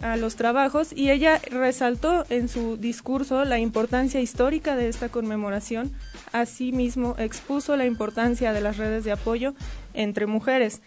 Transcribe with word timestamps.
a 0.00 0.16
los 0.16 0.36
trabajos 0.36 0.92
y 0.94 1.10
ella 1.10 1.40
resaltó 1.50 2.24
en 2.30 2.48
su 2.48 2.76
discurso 2.76 3.44
la 3.44 3.58
importancia 3.58 4.20
histórica 4.20 4.74
de 4.74 4.88
esta 4.88 5.10
conmemoración. 5.10 5.92
Asimismo, 6.32 7.14
expuso 7.18 7.76
la 7.76 7.86
importancia 7.86 8.52
de 8.52 8.62
las 8.62 8.78
redes 8.78 9.04
de 9.04 9.12
apoyo 9.12 9.54
entre 9.94 10.26
mujeres 10.26 10.80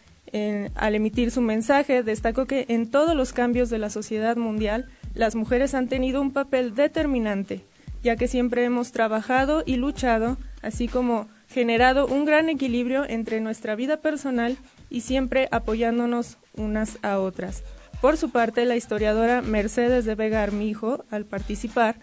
al 0.75 0.95
emitir 0.95 1.29
su 1.29 1.41
mensaje, 1.41 2.01
destacó 2.01 2.47
que 2.47 2.65
en 2.69 2.89
todos 2.89 3.15
los 3.15 3.33
cambios 3.33 3.69
de 3.69 3.77
la 3.77 3.91
sociedad 3.91 4.35
mundial, 4.35 4.87
las 5.13 5.35
mujeres 5.35 5.75
han 5.75 5.87
tenido 5.87 6.21
un 6.21 6.31
papel 6.31 6.73
determinante, 6.73 7.63
ya 8.01 8.15
que 8.15 8.27
siempre 8.27 8.63
hemos 8.63 8.91
trabajado 8.91 9.61
y 9.63 9.75
luchado, 9.75 10.37
así 10.63 10.87
como 10.87 11.27
generado 11.53 12.07
un 12.07 12.25
gran 12.25 12.49
equilibrio 12.49 13.05
entre 13.07 13.39
nuestra 13.39 13.75
vida 13.75 13.97
personal 13.97 14.57
y 14.89 15.01
siempre 15.01 15.47
apoyándonos 15.51 16.37
unas 16.55 16.97
a 17.03 17.19
otras. 17.19 17.63
Por 18.01 18.17
su 18.17 18.31
parte, 18.31 18.65
la 18.65 18.75
historiadora 18.75 19.41
Mercedes 19.41 20.03
de 20.03 20.15
Vega 20.15 20.43
Armijo, 20.43 21.05
al 21.09 21.25
participar, 21.25 21.95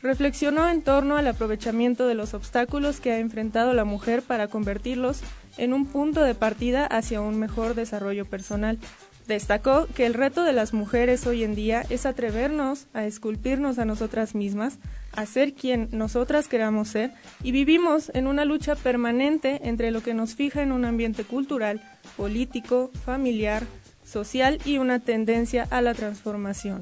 reflexionó 0.00 0.68
en 0.68 0.82
torno 0.82 1.16
al 1.16 1.26
aprovechamiento 1.26 2.06
de 2.06 2.14
los 2.14 2.34
obstáculos 2.34 3.00
que 3.00 3.12
ha 3.12 3.18
enfrentado 3.18 3.72
la 3.74 3.84
mujer 3.84 4.22
para 4.22 4.46
convertirlos 4.46 5.20
en 5.56 5.72
un 5.72 5.86
punto 5.86 6.22
de 6.22 6.34
partida 6.34 6.86
hacia 6.86 7.20
un 7.20 7.38
mejor 7.38 7.74
desarrollo 7.74 8.24
personal. 8.24 8.78
Destacó 9.28 9.86
que 9.94 10.06
el 10.06 10.14
reto 10.14 10.42
de 10.42 10.54
las 10.54 10.72
mujeres 10.72 11.26
hoy 11.26 11.44
en 11.44 11.54
día 11.54 11.84
es 11.90 12.06
atrevernos 12.06 12.86
a 12.94 13.04
esculpirnos 13.04 13.78
a 13.78 13.84
nosotras 13.84 14.34
mismas, 14.34 14.78
a 15.12 15.26
ser 15.26 15.52
quien 15.52 15.90
nosotras 15.92 16.48
queramos 16.48 16.88
ser, 16.88 17.12
y 17.42 17.52
vivimos 17.52 18.10
en 18.14 18.26
una 18.26 18.46
lucha 18.46 18.74
permanente 18.74 19.60
entre 19.64 19.90
lo 19.90 20.02
que 20.02 20.14
nos 20.14 20.34
fija 20.34 20.62
en 20.62 20.72
un 20.72 20.86
ambiente 20.86 21.24
cultural, 21.24 21.82
político, 22.16 22.90
familiar, 23.04 23.64
social 24.02 24.60
y 24.64 24.78
una 24.78 24.98
tendencia 24.98 25.68
a 25.70 25.82
la 25.82 25.92
transformación. 25.92 26.80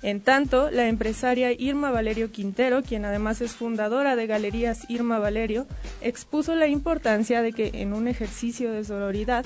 En 0.00 0.20
tanto, 0.20 0.70
la 0.70 0.86
empresaria 0.86 1.50
Irma 1.50 1.90
Valerio 1.90 2.30
Quintero, 2.30 2.84
quien 2.84 3.04
además 3.04 3.40
es 3.40 3.56
fundadora 3.56 4.14
de 4.14 4.28
Galerías 4.28 4.88
Irma 4.88 5.18
Valerio, 5.18 5.66
expuso 6.00 6.54
la 6.54 6.68
importancia 6.68 7.42
de 7.42 7.52
que 7.52 7.70
en 7.74 7.92
un 7.92 8.06
ejercicio 8.06 8.70
de 8.70 8.84
sororidad 8.84 9.44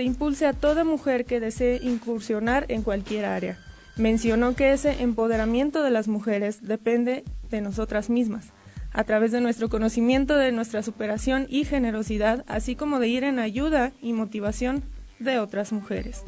se 0.00 0.04
impulse 0.04 0.46
a 0.46 0.54
toda 0.54 0.82
mujer 0.82 1.26
que 1.26 1.40
desee 1.40 1.78
incursionar 1.82 2.64
en 2.68 2.80
cualquier 2.80 3.26
área. 3.26 3.58
Mencionó 3.96 4.54
que 4.54 4.72
ese 4.72 5.02
empoderamiento 5.02 5.82
de 5.82 5.90
las 5.90 6.08
mujeres 6.08 6.66
depende 6.66 7.22
de 7.50 7.60
nosotras 7.60 8.08
mismas, 8.08 8.46
a 8.92 9.04
través 9.04 9.30
de 9.30 9.42
nuestro 9.42 9.68
conocimiento 9.68 10.38
de 10.38 10.52
nuestra 10.52 10.82
superación 10.82 11.44
y 11.50 11.66
generosidad, 11.66 12.46
así 12.48 12.76
como 12.76 12.98
de 12.98 13.08
ir 13.08 13.24
en 13.24 13.38
ayuda 13.38 13.92
y 14.00 14.14
motivación 14.14 14.82
de 15.18 15.38
otras 15.38 15.70
mujeres. 15.70 16.22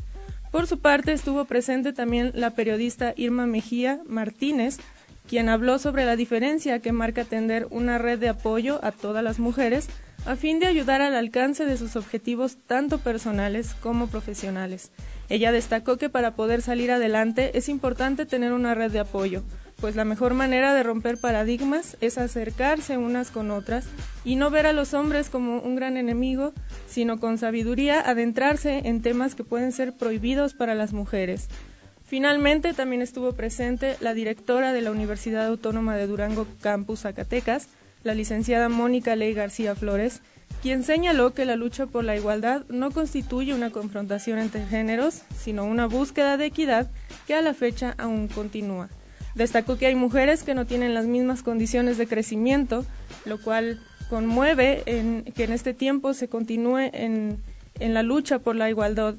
Por 0.51 0.67
su 0.67 0.79
parte, 0.79 1.15
estuvo 1.15 1.47
presente 1.47 1.95
también 1.95 2.31
la 2.35 2.51
periodista 2.51 3.15
Irma 3.17 3.47
Mejía 3.47 4.03
Martínez, 4.07 4.81
quien 5.27 5.49
habló 5.49 5.79
sobre 5.79 6.05
la 6.05 6.17
diferencia 6.17 6.81
que 6.81 6.93
marca 6.93 7.25
tender 7.25 7.69
una 7.71 7.97
red 7.97 8.19
de 8.19 8.29
apoyo 8.29 8.85
a 8.85 8.93
todas 8.93 9.25
las 9.25 9.39
mujeres 9.39 9.89
a 10.25 10.37
fin 10.37 10.61
de 10.61 10.67
ayudar 10.67 11.03
al 11.03 11.15
alcance 11.15 11.65
de 11.65 11.77
sus 11.77 11.97
objetivos 11.97 12.57
tanto 12.67 12.99
personales 12.99 13.75
como 13.75 14.07
profesionales. 14.07 14.91
Ella 15.29 15.51
destacó 15.51 15.97
que 15.97 16.09
para 16.09 16.35
poder 16.37 16.63
salir 16.63 16.91
adelante 16.91 17.57
es 17.59 17.69
importante 17.69 18.27
tener 18.27 18.53
una 18.53 18.75
red 18.75 18.93
de 18.93 19.01
apoyo, 19.01 19.43
pues 19.81 19.97
la 19.97 20.05
mejor 20.05 20.35
manera 20.35 20.75
de 20.75 20.85
romper 20.85 21.19
paradigmas 21.19 21.97
es 22.01 22.19
acercarse 22.19 22.99
unas 22.99 23.31
con 23.31 23.51
otras 23.51 23.87
y 24.25 24.37
no 24.37 24.51
ver 24.51 24.67
a 24.67 24.73
los 24.73 24.95
hombres 24.95 25.29
como 25.29 25.59
un 25.59 25.75
gran 25.75 25.97
enemigo, 25.97 26.53
sino 26.87 27.19
con 27.19 27.37
sabiduría 27.37 28.01
adentrarse 28.01 28.83
en 28.85 29.03
temas 29.03 29.35
que 29.35 29.43
pueden 29.43 29.73
ser 29.73 29.95
prohibidos 29.95 30.55
para 30.55 30.77
las 30.77 30.93
mujeres. 30.93 31.49
Finalmente, 32.05 32.75
también 32.75 33.03
estuvo 33.03 33.33
presente 33.33 33.97
la 34.01 34.15
directora 34.15 34.73
de 34.73 34.83
la 34.83 34.91
Universidad 34.91 35.47
Autónoma 35.47 35.97
de 35.97 36.07
Durango 36.07 36.47
Campus 36.61 37.01
Zacatecas, 37.01 37.69
la 38.05 38.15
licenciada 38.15 38.69
Mónica 38.69 39.17
Ley 39.17 39.35
García 39.35 39.75
Flores, 39.75 40.21
quien 40.63 40.85
señaló 40.85 41.35
que 41.35 41.45
la 41.45 41.57
lucha 41.57 41.87
por 41.87 42.05
la 42.05 42.17
igualdad 42.17 42.65
no 42.69 42.91
constituye 42.91 43.55
una 43.55 43.71
confrontación 43.71 44.39
entre 44.39 44.67
géneros, 44.67 45.23
sino 45.37 45.65
una 45.65 45.87
búsqueda 45.87 46.37
de 46.37 46.47
equidad 46.47 46.91
que 47.27 47.35
a 47.35 47.43
la 47.43 47.55
fecha 47.55 47.95
aún 47.99 48.29
continúa. 48.29 48.89
Destacó 49.35 49.79
que 49.79 49.87
hay 49.87 49.95
mujeres 49.95 50.43
que 50.43 50.55
no 50.55 50.67
tienen 50.67 50.95
las 50.95 51.07
mismas 51.07 51.43
condiciones 51.43 51.99
de 51.99 52.07
crecimiento, 52.07 52.85
lo 53.25 53.41
cual 53.41 53.81
conmueve 54.11 54.83
que 55.35 55.45
en 55.45 55.53
este 55.53 55.73
tiempo 55.73 56.13
se 56.13 56.29
continúe 56.29 56.91
en, 56.93 57.39
en 57.81 57.95
la 57.95 58.03
lucha 58.03 58.39
por 58.41 58.57
la 58.57 58.69
igualdad 58.69 59.15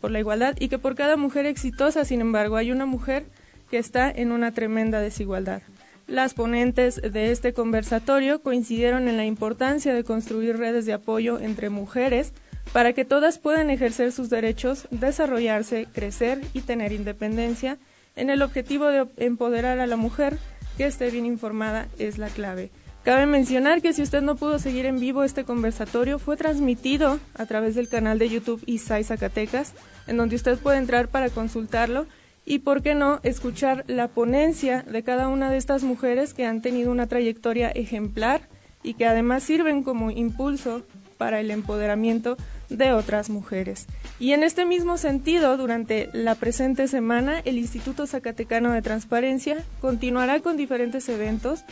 por 0.00 0.10
la 0.10 0.20
igualdad 0.20 0.54
y 0.58 0.68
que 0.68 0.78
por 0.78 0.94
cada 0.94 1.16
mujer 1.16 1.46
exitosa, 1.46 2.04
sin 2.04 2.20
embargo, 2.20 2.56
hay 2.56 2.70
una 2.70 2.86
mujer 2.86 3.26
que 3.70 3.78
está 3.78 4.10
en 4.10 4.32
una 4.32 4.52
tremenda 4.52 5.00
desigualdad. 5.00 5.62
Las 6.08 6.32
ponentes 6.32 7.02
de 7.02 7.30
este 7.32 7.52
conversatorio 7.52 8.40
coincidieron 8.40 9.08
en 9.08 9.18
la 9.18 9.26
importancia 9.26 9.92
de 9.92 10.04
construir 10.04 10.56
redes 10.56 10.86
de 10.86 10.94
apoyo 10.94 11.38
entre 11.38 11.68
mujeres 11.68 12.32
para 12.72 12.94
que 12.94 13.04
todas 13.04 13.38
puedan 13.38 13.68
ejercer 13.68 14.10
sus 14.10 14.30
derechos, 14.30 14.88
desarrollarse, 14.90 15.86
crecer 15.92 16.40
y 16.54 16.62
tener 16.62 16.92
independencia 16.92 17.76
en 18.16 18.30
el 18.30 18.40
objetivo 18.40 18.86
de 18.86 19.06
empoderar 19.18 19.80
a 19.80 19.86
la 19.86 19.96
mujer 19.96 20.38
que 20.78 20.86
esté 20.86 21.10
bien 21.10 21.26
informada 21.26 21.88
es 21.98 22.16
la 22.16 22.28
clave. 22.28 22.70
Cabe 23.04 23.26
mencionar 23.26 23.82
que 23.82 23.92
si 23.92 24.00
usted 24.00 24.22
no 24.22 24.36
pudo 24.36 24.58
seguir 24.58 24.86
en 24.86 25.00
vivo 25.00 25.24
este 25.24 25.44
conversatorio, 25.44 26.18
fue 26.18 26.38
transmitido 26.38 27.20
a 27.34 27.44
través 27.44 27.74
del 27.74 27.90
canal 27.90 28.18
de 28.18 28.30
YouTube 28.30 28.62
ISAI 28.64 29.04
Zacatecas, 29.04 29.74
en 30.06 30.16
donde 30.16 30.36
usted 30.36 30.58
puede 30.58 30.78
entrar 30.78 31.08
para 31.08 31.28
consultarlo 31.28 32.06
y, 32.48 32.60
por 32.60 32.82
qué 32.82 32.94
no, 32.94 33.20
escuchar 33.24 33.84
la 33.88 34.08
ponencia 34.08 34.82
de 34.82 35.02
cada 35.02 35.28
una 35.28 35.50
de 35.50 35.58
estas 35.58 35.82
mujeres 35.82 36.32
que 36.32 36.46
han 36.46 36.62
tenido 36.62 36.90
una 36.90 37.06
trayectoria 37.06 37.68
ejemplar 37.68 38.40
y 38.82 38.94
que 38.94 39.04
además 39.04 39.42
sirven 39.42 39.82
como 39.82 40.10
impulso 40.10 40.82
para 41.18 41.40
el 41.40 41.50
empoderamiento 41.50 42.38
de 42.70 42.94
otras 42.94 43.28
mujeres. 43.28 43.86
Y 44.18 44.32
en 44.32 44.44
este 44.44 44.64
mismo 44.64 44.96
sentido, 44.96 45.58
durante 45.58 46.08
la 46.14 46.36
presente 46.36 46.88
semana, 46.88 47.40
el 47.40 47.58
Instituto 47.58 48.06
Zacatecano 48.06 48.72
de 48.72 48.80
Transparencia 48.80 49.62
continuará 49.82 50.40
con 50.40 50.56
diferentes 50.56 51.06
eventos. 51.10 51.64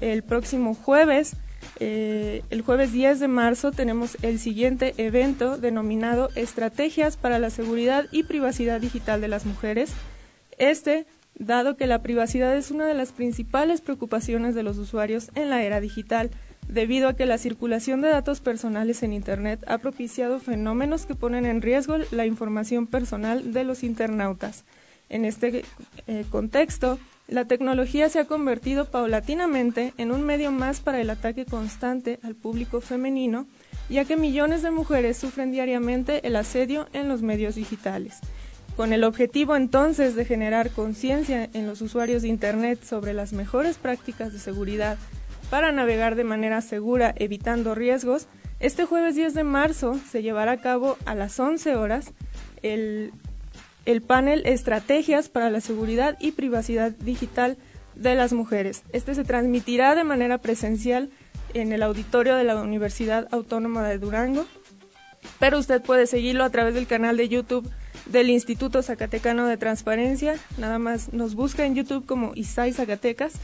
El 0.00 0.22
próximo 0.22 0.74
jueves, 0.74 1.36
eh, 1.78 2.42
el 2.48 2.62
jueves 2.62 2.90
10 2.92 3.20
de 3.20 3.28
marzo, 3.28 3.70
tenemos 3.70 4.16
el 4.22 4.38
siguiente 4.38 4.94
evento 4.96 5.58
denominado 5.58 6.30
Estrategias 6.36 7.18
para 7.18 7.38
la 7.38 7.50
Seguridad 7.50 8.06
y 8.12 8.22
Privacidad 8.22 8.80
Digital 8.80 9.20
de 9.20 9.28
las 9.28 9.44
Mujeres 9.44 9.92
este, 10.58 11.06
dado 11.34 11.76
que 11.76 11.86
la 11.86 12.02
privacidad 12.02 12.56
es 12.56 12.70
una 12.70 12.86
de 12.86 12.94
las 12.94 13.12
principales 13.12 13.80
preocupaciones 13.80 14.54
de 14.54 14.62
los 14.62 14.78
usuarios 14.78 15.30
en 15.34 15.50
la 15.50 15.62
era 15.62 15.80
digital, 15.80 16.30
debido 16.68 17.08
a 17.08 17.14
que 17.14 17.26
la 17.26 17.38
circulación 17.38 18.00
de 18.00 18.08
datos 18.08 18.40
personales 18.40 19.02
en 19.02 19.12
Internet 19.12 19.62
ha 19.66 19.78
propiciado 19.78 20.38
fenómenos 20.38 21.06
que 21.06 21.14
ponen 21.14 21.44
en 21.44 21.60
riesgo 21.60 21.96
la 22.10 22.26
información 22.26 22.86
personal 22.86 23.52
de 23.52 23.64
los 23.64 23.82
internautas. 23.82 24.64
En 25.08 25.24
este 25.24 25.64
eh, 26.06 26.24
contexto, 26.30 26.98
la 27.28 27.44
tecnología 27.44 28.08
se 28.08 28.18
ha 28.18 28.24
convertido 28.24 28.86
paulatinamente 28.86 29.92
en 29.98 30.12
un 30.12 30.22
medio 30.22 30.50
más 30.50 30.80
para 30.80 31.00
el 31.00 31.10
ataque 31.10 31.44
constante 31.44 32.18
al 32.22 32.34
público 32.34 32.80
femenino, 32.80 33.46
ya 33.90 34.04
que 34.04 34.16
millones 34.16 34.62
de 34.62 34.70
mujeres 34.70 35.18
sufren 35.18 35.52
diariamente 35.52 36.26
el 36.26 36.36
asedio 36.36 36.88
en 36.92 37.08
los 37.08 37.22
medios 37.22 37.54
digitales. 37.54 38.20
Con 38.76 38.94
el 38.94 39.04
objetivo 39.04 39.54
entonces 39.54 40.14
de 40.14 40.24
generar 40.24 40.70
conciencia 40.70 41.48
en 41.52 41.66
los 41.66 41.82
usuarios 41.82 42.22
de 42.22 42.28
Internet 42.28 42.82
sobre 42.82 43.12
las 43.12 43.32
mejores 43.32 43.76
prácticas 43.76 44.32
de 44.32 44.38
seguridad 44.38 44.96
para 45.50 45.72
navegar 45.72 46.14
de 46.14 46.24
manera 46.24 46.62
segura 46.62 47.12
evitando 47.18 47.74
riesgos, 47.74 48.28
este 48.60 48.86
jueves 48.86 49.14
10 49.14 49.34
de 49.34 49.44
marzo 49.44 50.00
se 50.10 50.22
llevará 50.22 50.52
a 50.52 50.60
cabo 50.60 50.96
a 51.04 51.14
las 51.14 51.38
11 51.38 51.76
horas 51.76 52.12
el, 52.62 53.12
el 53.84 54.00
panel 54.00 54.42
Estrategias 54.46 55.28
para 55.28 55.50
la 55.50 55.60
Seguridad 55.60 56.16
y 56.18 56.32
Privacidad 56.32 56.92
Digital 56.92 57.58
de 57.94 58.14
las 58.14 58.32
Mujeres. 58.32 58.84
Este 58.92 59.14
se 59.14 59.24
transmitirá 59.24 59.94
de 59.94 60.04
manera 60.04 60.38
presencial 60.38 61.10
en 61.52 61.72
el 61.72 61.82
auditorio 61.82 62.36
de 62.36 62.44
la 62.44 62.56
Universidad 62.56 63.28
Autónoma 63.32 63.86
de 63.86 63.98
Durango, 63.98 64.46
pero 65.38 65.58
usted 65.58 65.82
puede 65.82 66.06
seguirlo 66.06 66.44
a 66.44 66.50
través 66.50 66.72
del 66.72 66.86
canal 66.86 67.18
de 67.18 67.28
YouTube 67.28 67.70
del 68.06 68.30
Instituto 68.30 68.82
Zacatecano 68.82 69.46
de 69.46 69.56
Transparencia. 69.56 70.34
Nada 70.58 70.78
más 70.78 71.12
nos 71.12 71.34
busca 71.34 71.64
en 71.64 71.74
YouTube 71.74 72.06
como 72.06 72.32
ISAI 72.34 72.72
Zacatecas. 72.72 73.34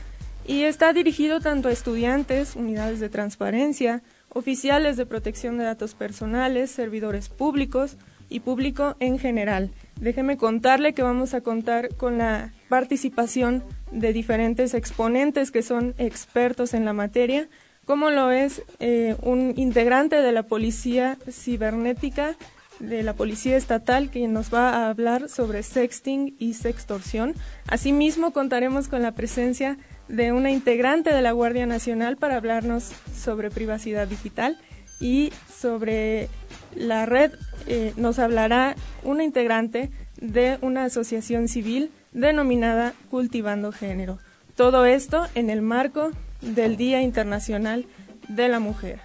Y 0.47 0.63
está 0.63 0.93
dirigido 0.95 1.41
tanto 1.41 1.69
a 1.69 1.73
estudiantes, 1.73 2.57
unidades 2.57 3.01
de 3.01 3.11
transparencia, 3.11 4.03
oficiales 4.31 4.97
de 4.97 5.05
protección 5.05 5.59
de 5.59 5.65
datos 5.65 5.95
personales, 5.95 6.71
servidores 6.71 7.29
públicos 7.29 7.97
y 8.31 8.41
público 8.41 8.97
en 9.01 9.19
general. 9.19 9.71
Déjeme 10.01 10.37
contarle 10.37 10.95
que 10.95 11.03
vamos 11.03 11.35
a 11.35 11.41
contar 11.41 11.95
con 11.97 12.19
la 12.19 12.53
participación 12.69 13.63
de 13.93 14.13
diferentes 14.13 14.75
exponentes 14.75 15.51
que 15.51 15.63
son 15.63 15.95
expertos 15.99 16.75
en 16.75 16.85
la 16.85 16.93
materia, 16.93 17.49
como 17.85 18.11
lo 18.11 18.31
es 18.31 18.63
eh, 18.81 19.17
un 19.23 19.55
integrante 19.57 20.17
de 20.17 20.33
la 20.33 20.43
Policía 20.43 21.19
Cibernética 21.31 22.37
de 22.81 23.03
la 23.03 23.15
Policía 23.15 23.57
Estatal 23.57 24.11
que 24.11 24.27
nos 24.29 24.53
va 24.53 24.71
a 24.71 24.91
hablar 24.91 25.29
sobre 25.29 25.63
sexting 25.63 26.37
y 26.39 26.55
sextorsión. 26.55 27.35
Asimismo, 27.67 28.33
contaremos 28.33 28.89
con 28.89 29.03
la 29.03 29.13
presencia 29.13 29.79
de 30.09 30.33
una 30.33 30.51
integrante 30.51 31.13
de 31.13 31.23
la 31.23 31.33
Guardia 31.33 31.67
Nacional 31.67 32.17
para 32.17 32.37
hablarnos 32.37 32.93
sobre 33.15 33.51
privacidad 33.51 34.09
digital 34.09 34.59
y 35.01 35.33
sobre 35.55 36.29
la 36.75 37.07
red 37.07 37.33
eh, 37.67 37.93
nos 37.97 38.19
hablará 38.19 38.75
una 39.03 39.25
integrante 39.25 39.91
de 40.21 40.59
una 40.63 40.85
asociación 40.85 41.49
civil 41.49 41.91
denominada 42.13 42.95
Cultivando 43.11 43.73
Género. 43.73 44.19
Todo 44.57 44.87
esto 44.87 45.27
en 45.35 45.51
el 45.51 45.63
marco 45.63 46.11
del 46.41 46.77
Día 46.77 47.03
Internacional 47.03 47.87
de 48.29 48.49
la 48.49 48.59
Mujer. 48.59 49.01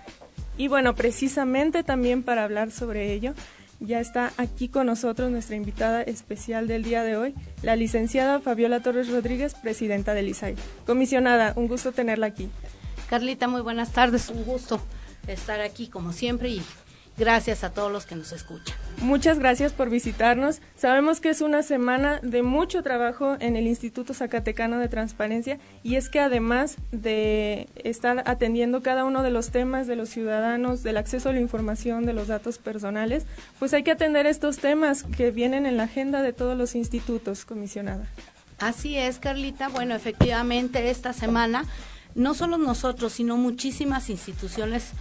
Y 0.58 0.68
bueno, 0.68 0.96
precisamente 0.96 1.84
también 1.84 2.24
para 2.24 2.44
hablar 2.44 2.72
sobre 2.72 3.12
ello, 3.14 3.34
ya 3.84 4.00
está 4.00 4.32
aquí 4.38 4.70
con 4.70 4.88
nosotros 4.88 5.30
nuestra 5.30 5.56
invitada 5.56 6.02
especial 6.02 6.68
del 6.68 6.84
día 6.84 7.04
de 7.04 7.18
hoy, 7.18 7.36
la 7.62 7.76
licenciada 7.76 8.40
Fabiola 8.40 8.80
Torres 8.80 9.10
Rodríguez, 9.10 9.56
presidenta 9.56 10.14
del 10.14 10.30
ISAI. 10.30 10.56
Comisionada, 10.86 11.54
un 11.56 11.68
gusto 11.68 11.92
tenerla 11.92 12.28
aquí. 12.28 12.50
Carlita, 13.10 13.48
muy 13.48 13.62
buenas 13.62 13.92
tardes, 13.92 14.30
un 14.30 14.44
gusto 14.46 14.80
estar 15.28 15.60
aquí 15.60 15.88
como 15.88 16.14
siempre 16.14 16.50
y 16.50 16.62
Gracias 17.18 17.64
a 17.64 17.72
todos 17.72 17.92
los 17.92 18.06
que 18.06 18.16
nos 18.16 18.32
escuchan. 18.32 18.76
Muchas 18.98 19.38
gracias 19.38 19.72
por 19.72 19.90
visitarnos. 19.90 20.62
Sabemos 20.76 21.20
que 21.20 21.30
es 21.30 21.42
una 21.42 21.62
semana 21.62 22.20
de 22.24 22.42
mucho 22.42 22.82
trabajo 22.82 23.38
en 23.40 23.56
el 23.56 23.68
Instituto 23.68 24.14
Zacatecano 24.14 24.80
de 24.80 24.88
Transparencia 24.88 25.60
y 25.84 25.96
es 25.96 26.10
que 26.10 26.20
además 26.20 26.78
de 26.92 27.70
estar 27.76 28.24
atendiendo 28.26 28.82
cada 28.82 29.04
uno 29.04 29.22
de 29.22 29.30
los 29.30 29.52
temas 29.52 29.86
de 29.86 29.96
los 29.96 30.10
ciudadanos, 30.10 30.82
del 30.82 30.98
acceso 30.98 31.30
a 31.30 31.34
la 31.34 31.40
información, 31.40 32.06
de 32.06 32.14
los 32.14 32.28
datos 32.28 32.58
personales, 32.58 33.26
pues 33.60 33.74
hay 33.74 33.84
que 33.84 33.92
atender 33.92 34.26
estos 34.26 34.58
temas 34.58 35.04
que 35.04 35.30
vienen 35.30 35.66
en 35.66 35.78
la 35.78 35.84
agenda 35.84 36.24
de 36.24 36.34
todos 36.34 36.58
los 36.58 36.74
institutos, 36.74 37.46
comisionada. 37.46 38.08
Así 38.60 38.98
es, 38.98 39.20
Carlita. 39.20 39.68
Bueno, 39.68 39.94
efectivamente, 39.94 40.90
esta 40.90 41.14
semana 41.14 41.66
no 42.16 42.34
solo 42.34 42.58
nosotros, 42.58 43.14
sino 43.14 43.38
muchísimas 43.38 44.10
instituciones 44.10 44.92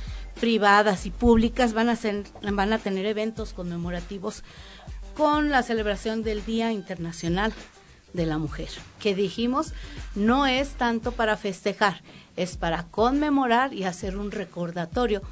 privadas 0.41 1.07
y 1.07 1.11
públicas 1.11 1.73
van 1.73 1.89
a, 1.89 1.97
ser, 1.97 2.25
van 2.43 2.73
a 2.73 2.79
tener 2.79 3.07
eventos 3.07 3.53
conmemorativos 3.53 4.43
con 5.15 5.51
la 5.51 5.63
celebración 5.63 6.23
del 6.23 6.45
Día 6.45 6.73
Internacional 6.73 7.53
de 8.13 8.27
la 8.27 8.39
Mujer, 8.39 8.69
que 8.99 9.15
dijimos 9.15 9.73
no 10.15 10.47
es 10.47 10.71
tanto 10.71 11.13
para 11.13 11.37
festejar, 11.37 12.03
es 12.37 12.57
para 12.57 12.85
conmemorar 12.85 13.75
y 13.75 13.85
hacer 13.85 14.17
un 14.17 14.31
recordatorio 14.31 15.23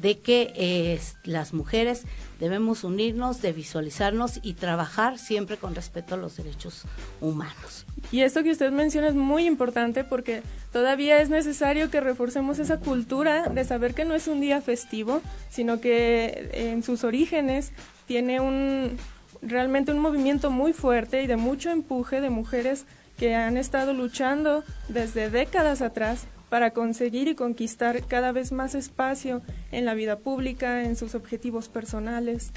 de 0.00 0.18
que 0.18 0.52
eh, 0.54 1.00
las 1.24 1.52
mujeres 1.52 2.04
debemos 2.40 2.84
unirnos, 2.84 3.42
de 3.42 3.52
visualizarnos 3.52 4.38
y 4.42 4.54
trabajar 4.54 5.18
siempre 5.18 5.56
con 5.56 5.74
respeto 5.74 6.14
a 6.14 6.18
los 6.18 6.36
derechos 6.36 6.84
humanos. 7.20 7.86
Y 8.12 8.20
esto 8.20 8.42
que 8.42 8.52
usted 8.52 8.70
menciona 8.70 9.08
es 9.08 9.14
muy 9.14 9.46
importante 9.46 10.04
porque 10.04 10.42
todavía 10.72 11.20
es 11.20 11.30
necesario 11.30 11.90
que 11.90 12.00
reforcemos 12.00 12.58
esa 12.58 12.78
cultura 12.78 13.48
de 13.48 13.64
saber 13.64 13.94
que 13.94 14.04
no 14.04 14.14
es 14.14 14.28
un 14.28 14.40
día 14.40 14.60
festivo, 14.60 15.20
sino 15.50 15.80
que 15.80 16.50
en 16.52 16.82
sus 16.82 17.04
orígenes 17.04 17.72
tiene 18.06 18.40
un 18.40 18.96
realmente 19.42 19.92
un 19.92 20.00
movimiento 20.00 20.50
muy 20.50 20.72
fuerte 20.72 21.22
y 21.22 21.26
de 21.26 21.36
mucho 21.36 21.70
empuje 21.70 22.20
de 22.20 22.30
mujeres 22.30 22.86
que 23.18 23.34
han 23.34 23.56
estado 23.56 23.92
luchando 23.92 24.64
desde 24.88 25.30
décadas 25.30 25.82
atrás 25.82 26.26
para 26.48 26.72
conseguir 26.72 27.28
y 27.28 27.34
conquistar 27.34 28.04
cada 28.06 28.32
vez 28.32 28.52
más 28.52 28.74
espacio 28.74 29.42
en 29.72 29.84
la 29.84 29.94
vida 29.94 30.18
pública, 30.18 30.84
en 30.84 30.96
sus 30.96 31.14
objetivos 31.14 31.68
personales. 31.68 32.50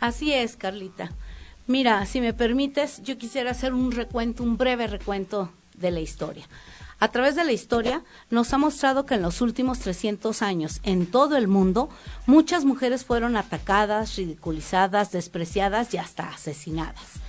Así 0.00 0.32
es, 0.32 0.56
Carlita. 0.56 1.10
Mira, 1.66 2.04
si 2.06 2.20
me 2.20 2.34
permites, 2.34 3.02
yo 3.02 3.16
quisiera 3.18 3.52
hacer 3.52 3.72
un 3.72 3.92
recuento, 3.92 4.42
un 4.42 4.56
breve 4.56 4.86
recuento 4.86 5.52
de 5.76 5.90
la 5.90 6.00
historia. 6.00 6.46
A 6.98 7.08
través 7.08 7.34
de 7.34 7.44
la 7.44 7.52
historia 7.52 8.02
nos 8.28 8.52
ha 8.52 8.58
mostrado 8.58 9.06
que 9.06 9.14
en 9.14 9.22
los 9.22 9.40
últimos 9.40 9.78
300 9.78 10.42
años, 10.42 10.80
en 10.82 11.06
todo 11.06 11.36
el 11.36 11.48
mundo, 11.48 11.88
muchas 12.26 12.66
mujeres 12.66 13.06
fueron 13.06 13.36
atacadas, 13.36 14.16
ridiculizadas, 14.16 15.10
despreciadas 15.10 15.94
y 15.94 15.98
hasta 15.98 16.28
asesinadas. 16.28 17.20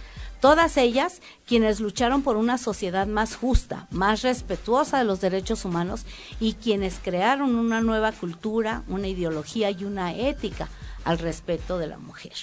Todas 0.41 0.75
ellas 0.77 1.21
quienes 1.45 1.79
lucharon 1.79 2.24
por 2.24 2.36
una 2.36 2.57
sociedad 2.57 3.05
más 3.05 3.36
justa, 3.36 3.88
más 3.91 4.24
respetuosa 4.24 4.98
de 4.98 5.03
los 5.03 5.21
derechos 5.21 5.65
humanos 5.65 6.03
y 6.39 6.53
quienes 6.53 6.98
crearon 6.98 7.55
una 7.55 7.79
nueva 7.79 8.12
cultura, 8.12 8.83
una 8.88 9.07
ideología 9.07 9.69
y 9.69 9.83
una 9.86 10.15
ética 10.15 10.67
al 11.05 11.19
respeto 11.19 11.77
de 11.77 11.86
la 11.86 12.00
mujer. 12.00 12.33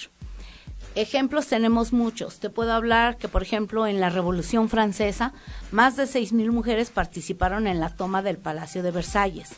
Ejemplos 0.95 1.47
tenemos 1.47 1.91
muchos. 1.91 2.39
Te 2.39 2.49
puedo 2.49 2.71
hablar 2.73 3.17
que, 3.17 3.27
por 3.27 3.43
ejemplo, 3.43 3.85
en 3.85 3.99
la 3.99 4.09
Revolución 4.09 4.69
Francesa, 4.69 5.33
más 5.71 5.97
de 5.97 6.03
6.000 6.03 6.51
mujeres 6.51 6.91
participaron 6.91 7.67
en 7.67 7.81
la 7.81 7.95
toma 7.95 8.21
del 8.21 8.37
Palacio 8.37 8.81
de 8.81 8.91
Versalles 8.91 9.51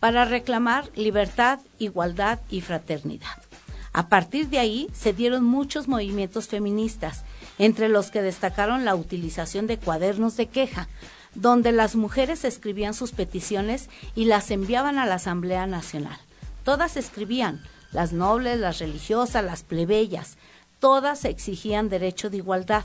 para 0.00 0.26
reclamar 0.26 0.90
libertad, 0.96 1.60
igualdad 1.78 2.40
y 2.50 2.60
fraternidad. 2.60 3.49
A 3.92 4.08
partir 4.08 4.48
de 4.48 4.58
ahí 4.58 4.88
se 4.92 5.12
dieron 5.12 5.44
muchos 5.44 5.88
movimientos 5.88 6.48
feministas 6.48 7.24
entre 7.58 7.88
los 7.88 8.10
que 8.10 8.22
destacaron 8.22 8.84
la 8.84 8.94
utilización 8.94 9.66
de 9.66 9.78
cuadernos 9.78 10.36
de 10.36 10.46
queja, 10.46 10.88
donde 11.34 11.72
las 11.72 11.96
mujeres 11.96 12.44
escribían 12.44 12.94
sus 12.94 13.12
peticiones 13.12 13.88
y 14.14 14.26
las 14.26 14.50
enviaban 14.50 14.98
a 14.98 15.06
la 15.06 15.16
Asamblea 15.16 15.66
Nacional. 15.66 16.18
Todas 16.64 16.96
escribían, 16.96 17.62
las 17.92 18.12
nobles, 18.12 18.58
las 18.60 18.78
religiosas, 18.78 19.44
las 19.44 19.62
plebeyas, 19.62 20.36
todas 20.78 21.24
exigían 21.24 21.88
derecho 21.88 22.30
de 22.30 22.38
igualdad, 22.38 22.84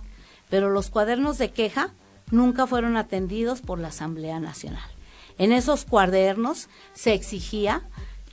pero 0.50 0.70
los 0.70 0.90
cuadernos 0.90 1.38
de 1.38 1.52
queja 1.52 1.92
nunca 2.32 2.66
fueron 2.66 2.98
atendidos 2.98 3.62
por 3.62 3.80
la 3.80 3.90
Asamblea 3.90 4.40
Nacional. 4.40 4.90
En 5.38 5.52
esos 5.52 5.86
cuadernos 5.86 6.68
se 6.94 7.14
exigía 7.14 7.82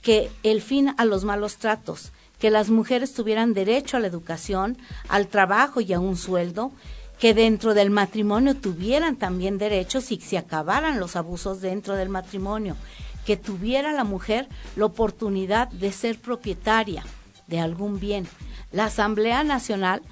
que 0.02 0.30
el 0.42 0.62
fin 0.62 0.94
a 0.96 1.04
los 1.04 1.24
malos 1.24 1.56
tratos, 1.56 2.12
que 2.42 2.50
las 2.50 2.70
mujeres 2.70 3.14
tuvieran 3.14 3.54
derecho 3.54 3.96
a 3.96 4.00
la 4.00 4.08
educación, 4.08 4.76
al 5.08 5.28
trabajo 5.28 5.80
y 5.80 5.92
a 5.92 6.00
un 6.00 6.16
sueldo, 6.16 6.72
que 7.20 7.34
dentro 7.34 7.72
del 7.72 7.90
matrimonio 7.90 8.56
tuvieran 8.56 9.14
también 9.14 9.58
derechos 9.58 10.10
y 10.10 10.16
que 10.18 10.26
se 10.26 10.38
acabaran 10.38 10.98
los 10.98 11.14
abusos 11.14 11.60
dentro 11.60 11.94
del 11.94 12.08
matrimonio, 12.08 12.76
que 13.24 13.36
tuviera 13.36 13.92
la 13.92 14.02
mujer 14.02 14.48
la 14.74 14.86
oportunidad 14.86 15.68
de 15.68 15.92
ser 15.92 16.18
propietaria 16.18 17.04
de 17.46 17.60
algún 17.60 18.00
bien. 18.00 18.26
La 18.72 18.86
Asamblea 18.86 19.44
Nacional 19.44 20.02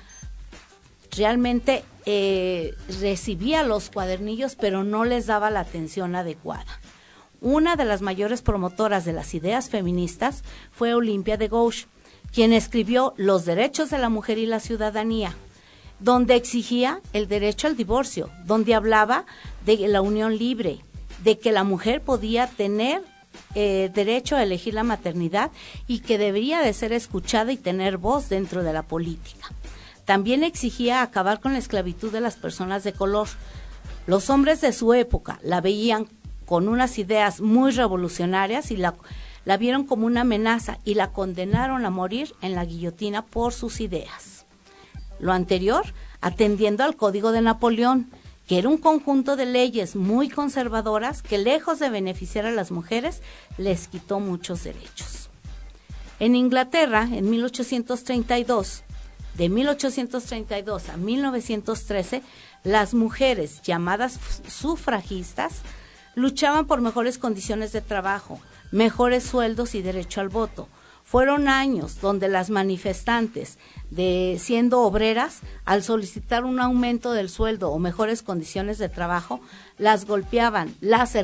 realmente 1.10 1.82
eh, 2.06 2.76
recibía 3.00 3.64
los 3.64 3.90
cuadernillos, 3.90 4.54
pero 4.54 4.84
no 4.84 5.04
les 5.04 5.26
daba 5.26 5.50
la 5.50 5.58
atención 5.58 6.14
adecuada. 6.14 6.78
Una 7.40 7.74
de 7.74 7.86
las 7.86 8.02
mayores 8.02 8.40
promotoras 8.40 9.04
de 9.04 9.14
las 9.14 9.34
ideas 9.34 9.68
feministas 9.68 10.44
fue 10.70 10.94
Olimpia 10.94 11.36
de 11.36 11.48
Gauche, 11.48 11.88
quien 12.32 12.52
escribió 12.52 13.14
Los 13.16 13.44
derechos 13.44 13.90
de 13.90 13.98
la 13.98 14.08
mujer 14.08 14.38
y 14.38 14.46
la 14.46 14.60
ciudadanía, 14.60 15.34
donde 15.98 16.34
exigía 16.34 17.00
el 17.12 17.28
derecho 17.28 17.66
al 17.66 17.76
divorcio, 17.76 18.30
donde 18.44 18.74
hablaba 18.74 19.26
de 19.64 19.76
la 19.88 20.00
unión 20.00 20.36
libre, 20.38 20.80
de 21.22 21.38
que 21.38 21.52
la 21.52 21.64
mujer 21.64 22.00
podía 22.00 22.46
tener 22.46 23.02
eh, 23.54 23.90
derecho 23.92 24.36
a 24.36 24.42
elegir 24.42 24.74
la 24.74 24.82
maternidad 24.82 25.50
y 25.86 26.00
que 26.00 26.18
debería 26.18 26.60
de 26.60 26.72
ser 26.72 26.92
escuchada 26.92 27.52
y 27.52 27.56
tener 27.56 27.98
voz 27.98 28.28
dentro 28.28 28.62
de 28.62 28.72
la 28.72 28.82
política. 28.82 29.48
También 30.04 30.42
exigía 30.42 31.02
acabar 31.02 31.40
con 31.40 31.52
la 31.52 31.58
esclavitud 31.58 32.10
de 32.10 32.20
las 32.20 32.36
personas 32.36 32.82
de 32.82 32.92
color. 32.92 33.28
Los 34.06 34.30
hombres 34.30 34.60
de 34.60 34.72
su 34.72 34.94
época 34.94 35.38
la 35.42 35.60
veían 35.60 36.08
con 36.46 36.68
unas 36.68 36.98
ideas 36.98 37.40
muy 37.40 37.70
revolucionarias 37.70 38.72
y 38.72 38.76
la, 38.76 38.94
la 39.50 39.56
vieron 39.56 39.84
como 39.84 40.06
una 40.06 40.20
amenaza 40.20 40.78
y 40.84 40.94
la 40.94 41.10
condenaron 41.10 41.84
a 41.84 41.90
morir 41.90 42.36
en 42.40 42.54
la 42.54 42.64
guillotina 42.64 43.26
por 43.26 43.52
sus 43.52 43.80
ideas. 43.80 44.46
Lo 45.18 45.32
anterior, 45.32 45.92
atendiendo 46.20 46.84
al 46.84 46.94
Código 46.94 47.32
de 47.32 47.40
Napoleón, 47.40 48.12
que 48.46 48.58
era 48.58 48.68
un 48.68 48.78
conjunto 48.78 49.34
de 49.34 49.46
leyes 49.46 49.96
muy 49.96 50.28
conservadoras 50.28 51.20
que 51.22 51.36
lejos 51.36 51.80
de 51.80 51.90
beneficiar 51.90 52.46
a 52.46 52.52
las 52.52 52.70
mujeres, 52.70 53.22
les 53.58 53.88
quitó 53.88 54.20
muchos 54.20 54.62
derechos. 54.62 55.30
En 56.20 56.36
Inglaterra, 56.36 57.08
en 57.10 57.28
1832, 57.28 58.84
de 59.34 59.48
1832 59.48 60.90
a 60.90 60.96
1913, 60.96 62.22
las 62.62 62.94
mujeres 62.94 63.62
llamadas 63.62 64.20
sufragistas 64.46 65.62
luchaban 66.14 66.68
por 66.68 66.80
mejores 66.80 67.18
condiciones 67.18 67.72
de 67.72 67.80
trabajo, 67.80 68.40
mejores 68.70 69.24
sueldos 69.24 69.74
y 69.74 69.82
derecho 69.82 70.20
al 70.20 70.28
voto. 70.28 70.68
Fueron 71.04 71.48
años 71.48 72.00
donde 72.00 72.28
las 72.28 72.50
manifestantes, 72.50 73.58
siendo 74.38 74.82
obreras, 74.82 75.40
al 75.64 75.82
solicitar 75.82 76.44
un 76.44 76.60
aumento 76.60 77.12
del 77.12 77.28
sueldo 77.28 77.70
o 77.72 77.80
mejores 77.80 78.22
condiciones 78.22 78.78
de 78.78 78.88
trabajo, 78.88 79.40
las 79.76 80.06
golpeaban, 80.06 80.72
las, 80.80 81.16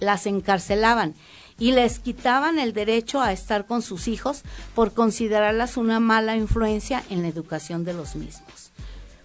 las 0.00 0.26
encarcelaban 0.26 1.14
y 1.58 1.72
les 1.72 1.98
quitaban 1.98 2.58
el 2.58 2.74
derecho 2.74 3.22
a 3.22 3.32
estar 3.32 3.66
con 3.66 3.80
sus 3.80 4.06
hijos 4.06 4.42
por 4.74 4.92
considerarlas 4.92 5.78
una 5.78 5.98
mala 5.98 6.36
influencia 6.36 7.02
en 7.08 7.22
la 7.22 7.28
educación 7.28 7.84
de 7.84 7.94
los 7.94 8.16
mismos. 8.16 8.72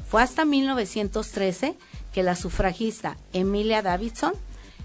Fue 0.07 0.21
hasta 0.21 0.45
1913 0.45 1.75
que 2.13 2.24
la 2.24 2.36
sufragista 2.36 3.17
Emilia 3.33 3.81
Davidson 3.81 4.33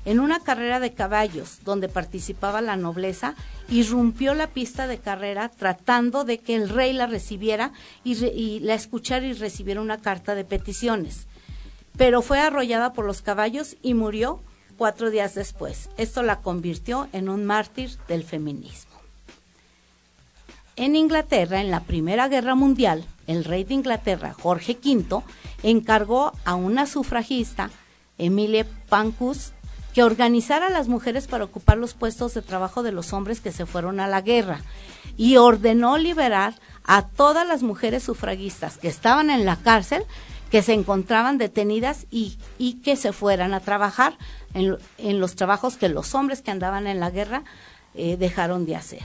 en 0.05 0.21
una 0.21 0.41
carrera 0.41 0.81
de 0.81 0.93
caballos 0.93 1.61
donde 1.65 1.89
participaba 1.89 2.61
la 2.61 2.77
nobleza, 2.77 3.35
irrumpió 3.69 4.35
la 4.35 4.49
pista 4.49 4.87
de 4.87 4.99
carrera 4.99 5.49
tratando 5.49 6.25
de 6.25 6.39
que 6.39 6.57
el 6.57 6.69
rey 6.69 6.93
la 6.93 7.07
recibiera 7.07 7.73
y, 8.05 8.61
la 8.61 8.75
escuchara 8.75 9.27
y 9.27 9.33
recibiera 9.33 9.81
una 9.81 9.99
carta 9.99 10.35
de 10.35 10.45
peticiones. 10.45 11.27
Pero 11.97 12.23
fue 12.23 12.41
arrollada 12.41 12.93
por 12.93 13.05
los 13.05 13.23
caballos 13.23 13.77
y 13.83 13.95
murió 13.95 14.41
cuatro 14.77 15.11
días 15.11 15.35
después. 15.35 15.91
Esto 15.97 16.23
la 16.23 16.41
convirtió 16.41 17.09
en 17.13 17.29
un 17.29 17.45
mártir 17.45 17.91
del 18.09 18.25
feminismo. 18.25 18.91
En 20.75 20.97
Inglaterra, 20.97 21.61
en 21.61 21.71
la 21.71 21.81
Primera 21.81 22.29
Guerra 22.29 22.55
Mundial, 22.55 23.05
el 23.27 23.45
rey 23.45 23.63
de 23.65 23.75
Inglaterra, 23.75 24.33
Jorge 24.33 24.79
V, 24.83 25.23
encargó 25.63 26.33
a 26.45 26.55
una 26.55 26.87
sufragista, 26.87 27.71
Emilie 28.19 28.65
Pancus, 28.89 29.53
que 29.95 30.03
organizara 30.03 30.69
a 30.69 30.71
las 30.71 30.89
mujeres 30.89 31.27
para 31.27 31.45
ocupar 31.45 31.77
los 31.79 31.95
puestos 31.95 32.35
de 32.35 32.43
trabajo 32.43 32.83
de 32.83 32.93
los 32.93 33.13
hombres 33.13 33.41
que 33.41 33.53
se 33.53 33.67
fueron 33.67 34.01
a 34.01 34.09
la 34.09 34.21
guerra 34.21 34.61
y 35.17 35.37
ordenó 35.37 35.99
liberar 35.99 36.55
a 36.85 37.07
todas 37.07 37.47
las 37.47 37.63
mujeres 37.63 38.03
sufragistas 38.03 38.79
que 38.79 38.89
estaban 38.89 39.31
en 39.31 39.45
la 39.45 39.57
cárcel, 39.57 40.05
que 40.51 40.63
se 40.63 40.73
encontraban 40.73 41.39
detenidas 41.39 42.07
y, 42.11 42.39
y 42.59 42.75
que 42.83 42.97
se 42.97 43.13
fueran 43.13 43.55
a 43.55 43.61
trabajar 43.61 44.17
en, 44.55 44.77
en, 44.99 45.21
los 45.21 45.35
trabajos 45.37 45.77
que 45.77 45.89
los 45.89 46.15
hombres 46.15 46.43
que 46.43 46.51
andaban 46.51 46.87
en 46.87 47.01
la 47.01 47.11
guerra 47.11 47.45
eh, 47.95 48.17
dejaron 48.17 48.67
de 48.67 48.77
hacer. 48.77 49.05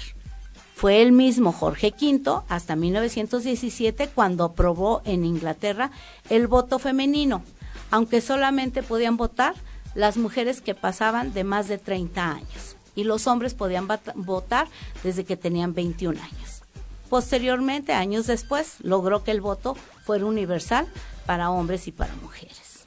Fue 0.75 1.01
el 1.01 1.12
mismo 1.12 1.51
Jorge 1.51 1.94
V 2.00 2.41
hasta 2.50 2.75
1917 2.75 4.10
cuando 4.13 4.44
aprobó 4.44 5.01
en 5.06 5.25
Inglaterra 5.25 5.91
el 6.29 6.48
voto 6.48 6.79
femenino, 6.79 7.44
aunque 7.91 8.22
solamente 8.22 8.84
podían 8.84 9.17
votar 9.17 9.56
las 9.96 10.17
mujeres 10.17 10.62
que 10.62 10.75
pasaban 10.75 11.34
de 11.34 11.44
más 11.44 11.67
de 11.67 11.77
30 11.77 12.32
años 12.32 12.75
y 12.96 13.03
los 13.03 13.27
hombres 13.27 13.53
podían 13.53 13.88
votar 14.15 14.67
desde 15.03 15.24
que 15.24 15.38
tenían 15.38 15.74
21 15.74 16.20
años. 16.20 16.62
Posteriormente, 17.10 17.94
años 17.94 18.27
después, 18.27 18.77
logró 18.82 19.24
que 19.24 19.32
el 19.32 19.39
voto 19.39 19.75
fuera 20.03 20.25
universal 20.25 20.88
para 21.25 21.51
hombres 21.51 21.88
y 21.88 21.91
para 21.91 22.15
mujeres. 22.15 22.86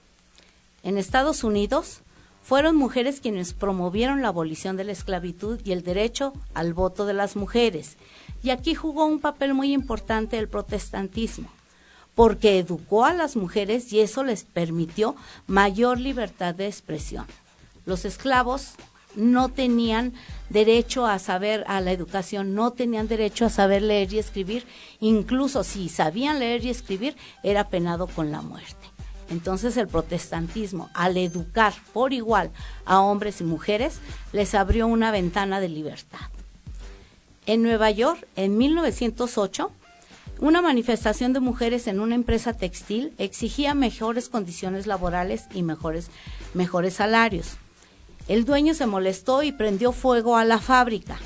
En 0.83 0.99
Estados 0.99 1.45
Unidos, 1.45 2.01
fueron 2.43 2.77
mujeres 2.77 3.21
quienes 3.21 3.55
promovieron 3.55 4.23
la 4.23 4.29
abolición 4.29 4.77
de 4.77 4.85
la 4.85 4.93
esclavitud 4.93 5.61
y 5.65 5.73
el 5.73 5.85
derecho 5.85 6.33
al 6.55 6.75
voto 6.75 7.07
de 7.07 7.15
las 7.15 7.37
mujeres. 7.37 7.97
Y 8.43 8.51
aquí 8.51 8.75
jugó 8.75 9.07
un 9.07 9.21
papel 9.21 9.55
muy 9.55 9.73
importante 9.73 10.39
el 10.39 10.49
protestantismo 10.49 11.51
porque 12.21 12.59
educó 12.59 13.07
a 13.07 13.15
las 13.15 13.35
mujeres 13.35 13.91
y 13.95 14.01
eso 14.01 14.23
les 14.25 14.45
permitió 14.45 15.17
mayor 15.47 15.99
libertad 15.99 16.55
de 16.55 16.67
expresión. 16.67 17.25
Los 17.87 18.05
esclavos 18.05 18.73
no 19.15 19.49
tenían 19.49 20.13
derecho 20.51 21.07
a 21.07 21.19
saber 21.19 21.65
a 21.67 21.81
la 21.81 21.93
educación, 21.93 22.55
no 22.55 22.73
tenían 22.73 23.09
derecho 23.09 23.47
a 23.47 23.49
saber 23.49 23.81
leer 23.81 24.13
y 24.13 24.19
escribir, 24.19 24.67
incluso 25.01 25.65
si 25.65 25.89
sabían 25.89 26.41
leer 26.41 26.63
y 26.63 26.69
escribir, 26.69 27.17
era 27.43 27.71
penado 27.71 28.07
con 28.07 28.31
la 28.31 28.43
muerte. 28.43 28.91
Entonces 29.31 29.79
el 29.79 29.89
protestantismo, 29.89 30.91
al 30.93 31.17
educar 31.17 31.73
por 31.95 32.13
igual 32.13 32.51
a 32.85 33.01
hombres 33.01 33.41
y 33.41 33.45
mujeres, 33.45 33.99
les 34.35 34.55
abrió 34.55 34.89
una 34.89 35.11
ventana 35.11 35.59
de 35.59 35.71
libertad. 35.71 36.29
En 37.47 37.63
Nueva 37.63 37.91
York, 37.91 38.29
en 38.37 38.59
1908, 38.59 39.73
una 40.41 40.63
manifestación 40.63 41.35
de 41.35 41.41
mujeres 41.41 41.87
en 41.87 42.01
una 42.01 42.15
empresa 42.15 42.55
textil 42.55 43.13
exigía 43.19 43.75
mejores 43.75 44.29
condiciones 44.31 44.87
laborales 44.87 45.45
y 45.53 45.63
mejores, 45.63 46.11
mejores 46.55 46.95
salarios. 46.95 47.59
El 48.27 48.45
dueño 48.45 48.73
se 48.73 48.87
molestó 48.87 49.43
y 49.43 49.53
prendió 49.53 49.93
fuego 49.93 50.37
a 50.37 50.45
la 50.45 50.59
fábrica. 50.59 51.19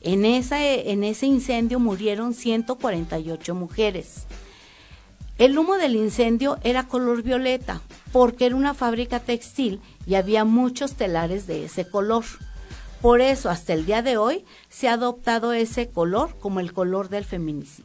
En, 0.00 0.24
en 0.24 1.04
ese 1.04 1.26
incendio 1.26 1.80
murieron 1.80 2.32
148 2.32 3.54
mujeres. 3.54 4.26
El 5.36 5.58
humo 5.58 5.76
del 5.76 5.96
incendio 5.96 6.58
era 6.62 6.86
color 6.86 7.22
violeta 7.22 7.80
porque 8.12 8.46
era 8.46 8.56
una 8.56 8.74
fábrica 8.74 9.20
textil 9.20 9.80
y 10.06 10.14
había 10.14 10.44
muchos 10.44 10.94
telares 10.94 11.46
de 11.46 11.64
ese 11.64 11.88
color. 11.88 12.24
Por 13.00 13.20
eso, 13.22 13.48
hasta 13.48 13.72
el 13.72 13.86
día 13.86 14.02
de 14.02 14.18
hoy, 14.18 14.44
se 14.68 14.88
ha 14.88 14.94
adoptado 14.94 15.52
ese 15.54 15.88
color 15.88 16.36
como 16.38 16.60
el 16.60 16.72
color 16.74 17.08
del 17.08 17.24
feminismo. 17.24 17.84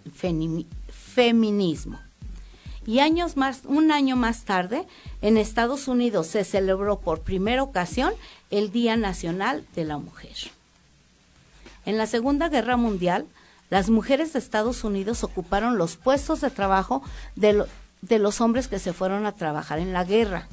Y 2.85 2.99
años 2.99 3.37
más, 3.37 3.61
un 3.65 3.91
año 3.91 4.17
más 4.17 4.43
tarde, 4.43 4.85
en 5.21 5.37
Estados 5.37 5.87
Unidos 5.87 6.27
se 6.27 6.43
celebró 6.43 6.99
por 6.99 7.21
primera 7.21 7.63
ocasión 7.63 8.13
el 8.51 8.71
Día 8.71 8.97
Nacional 8.97 9.65
de 9.73 9.85
la 9.85 9.97
Mujer. 9.97 10.35
En 11.85 11.97
la 11.97 12.07
Segunda 12.07 12.49
Guerra 12.49 12.75
Mundial, 12.75 13.25
las 13.69 13.89
mujeres 13.89 14.33
de 14.33 14.39
Estados 14.39 14.83
Unidos 14.83 15.23
ocuparon 15.23 15.77
los 15.77 15.95
puestos 15.95 16.41
de 16.41 16.49
trabajo 16.49 17.01
de, 17.35 17.63
de 18.01 18.19
los 18.19 18.41
hombres 18.41 18.67
que 18.67 18.79
se 18.79 18.91
fueron 18.93 19.25
a 19.25 19.31
trabajar 19.31 19.79
en 19.79 19.93
la 19.93 20.03
guerra. 20.03 20.47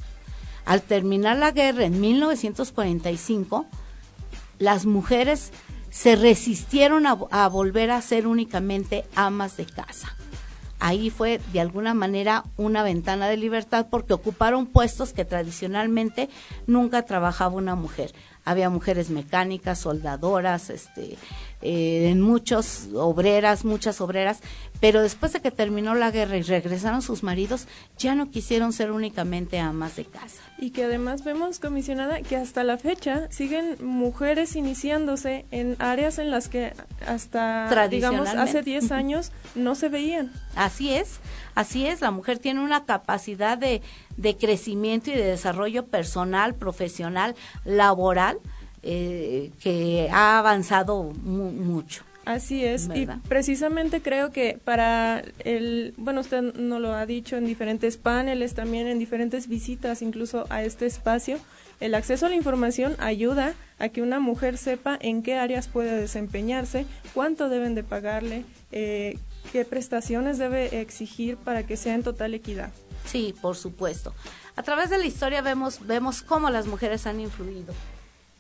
Al 0.65 0.83
terminar 0.83 1.37
la 1.37 1.51
guerra 1.51 1.85
en 1.85 2.01
1945, 2.01 3.67
las 4.63 4.87
mujeres 4.87 5.51
se 5.91 6.15
resistieron 6.15 7.05
a, 7.07 7.49
volver 7.49 7.91
a 7.91 8.01
ser 8.01 8.29
únicamente 8.29 9.05
amas 9.17 9.57
de 9.57 9.67
casa. 9.67 10.17
ahí 10.79 11.11
fue 11.11 11.41
de 11.53 11.61
alguna 11.61 11.95
manera 11.95 12.45
una 12.57 12.85
ventana 12.85 13.29
de 13.29 13.37
libertad 13.37 13.89
porque 13.91 14.15
ocuparon 14.15 14.67
puestos 14.67 15.13
que 15.13 15.25
tradicionalmente 15.25 16.29
nunca 16.69 17.03
trabajaba 17.03 17.57
una 17.57 17.75
mujer 17.75 18.13
había 18.45 18.71
mujeres 18.71 19.11
mecánicas, 19.11 19.79
soldadoras, 19.79 20.71
este, 20.71 21.17
eh, 21.63 22.09
en 22.11 22.21
muchos 22.21 22.89
obreras, 22.95 23.65
muchas 23.65 24.01
obreras, 24.01 24.41
pero 24.81 25.01
después 25.01 25.33
de 25.33 25.41
que 25.41 25.53
terminó 25.53 25.95
la 25.95 26.11
guerra 26.11 26.37
y 26.37 26.43
regresaron 26.43 27.03
sus 27.03 27.23
maridos, 27.23 27.69
ya 27.99 28.17
no 28.17 28.31
quisieron 28.31 28.73
ser 28.73 28.91
únicamente 28.91 29.61
amas 29.61 29.95
de 29.95 30.05
casa. 30.05 30.43
Y 30.59 30.71
que 30.71 30.85
además 30.85 31.23
vemos, 31.23 31.61
comisionada, 31.61 32.21
que 32.23 32.37
hasta 32.37 32.65
la 32.65 32.79
fecha 32.79 33.31
siguen 33.31 33.77
mujeres 33.81 34.57
iniciándose 34.57 35.47
en 35.53 35.77
áreas 35.79 36.19
en 36.19 36.33
las 36.33 36.49
que 36.49 36.73
hasta, 37.07 37.87
digamos, 37.87 38.29
hace 38.31 38.63
10 38.63 38.91
años 38.91 39.31
no 39.55 39.77
se 39.77 39.89
veían. 39.89 40.33
Así 40.57 40.93
es, 40.93 41.21
así 41.55 41.87
es, 41.87 42.01
la 42.01 42.11
mujer 42.11 42.41
tiene 42.41 42.61
una 42.61 42.85
capacidad 42.85 43.57
de, 43.57 43.83
de 44.17 44.37
crecimiento 44.37 45.11
y 45.11 45.15
de 45.15 45.23
desarrollo 45.23 45.87
personal, 45.87 46.57
profesional, 46.57 47.37
laboral, 47.65 48.39
eh, 48.83 49.51
que 49.61 50.09
ha 50.11 50.39
avanzado 50.39 51.05
mucho. 51.25 52.05
Así 52.25 52.65
es, 52.65 52.89
y 52.95 53.07
precisamente 53.29 54.01
creo 54.01 54.31
que 54.31 54.57
para 54.65 55.25
el, 55.41 55.93
bueno, 55.97 56.21
usted 56.21 56.55
no 56.55 56.79
lo 56.79 56.95
ha 56.95 57.05
dicho 57.05 57.37
en 57.37 57.47
diferentes 57.47 57.97
paneles, 57.97 58.55
también 58.55 58.87
en 58.87 59.01
diferentes 59.01 59.49
visitas 59.49 60.03
incluso 60.03 60.47
a 60.49 60.63
este 60.63 60.87
espacio, 60.87 61.39
el 61.81 61.97
acceso 61.97 62.27
a 62.27 62.29
la 62.29 62.37
información 62.37 62.95
ayuda 63.01 63.55
a 63.81 63.89
que 63.89 64.03
una 64.03 64.21
mujer 64.21 64.57
sepa 64.57 64.97
en 65.01 65.25
qué 65.25 65.35
áreas 65.35 65.67
puede 65.67 66.01
desempeñarse, 66.01 66.87
cuánto 67.13 67.49
deben 67.49 67.75
de 67.75 67.83
pagarle, 67.83 68.45
eh, 68.71 69.19
qué 69.51 69.65
prestaciones 69.65 70.39
debe 70.39 70.81
exigir 70.81 71.37
para 71.37 71.67
que 71.67 71.77
sea 71.77 71.95
en 71.95 72.05
total 72.05 72.35
equidad. 72.35 72.71
Sí, 73.05 73.35
por 73.43 73.57
supuesto. 73.57 74.15
A 74.55 74.63
través 74.63 74.91
de 74.91 74.99
la 74.99 75.07
historia 75.07 75.43
vemos, 75.43 75.85
vemos 75.85 76.23
cómo 76.23 76.51
las 76.51 76.69
mujeres 76.69 77.09
han 77.09 77.19
influido 77.19 77.75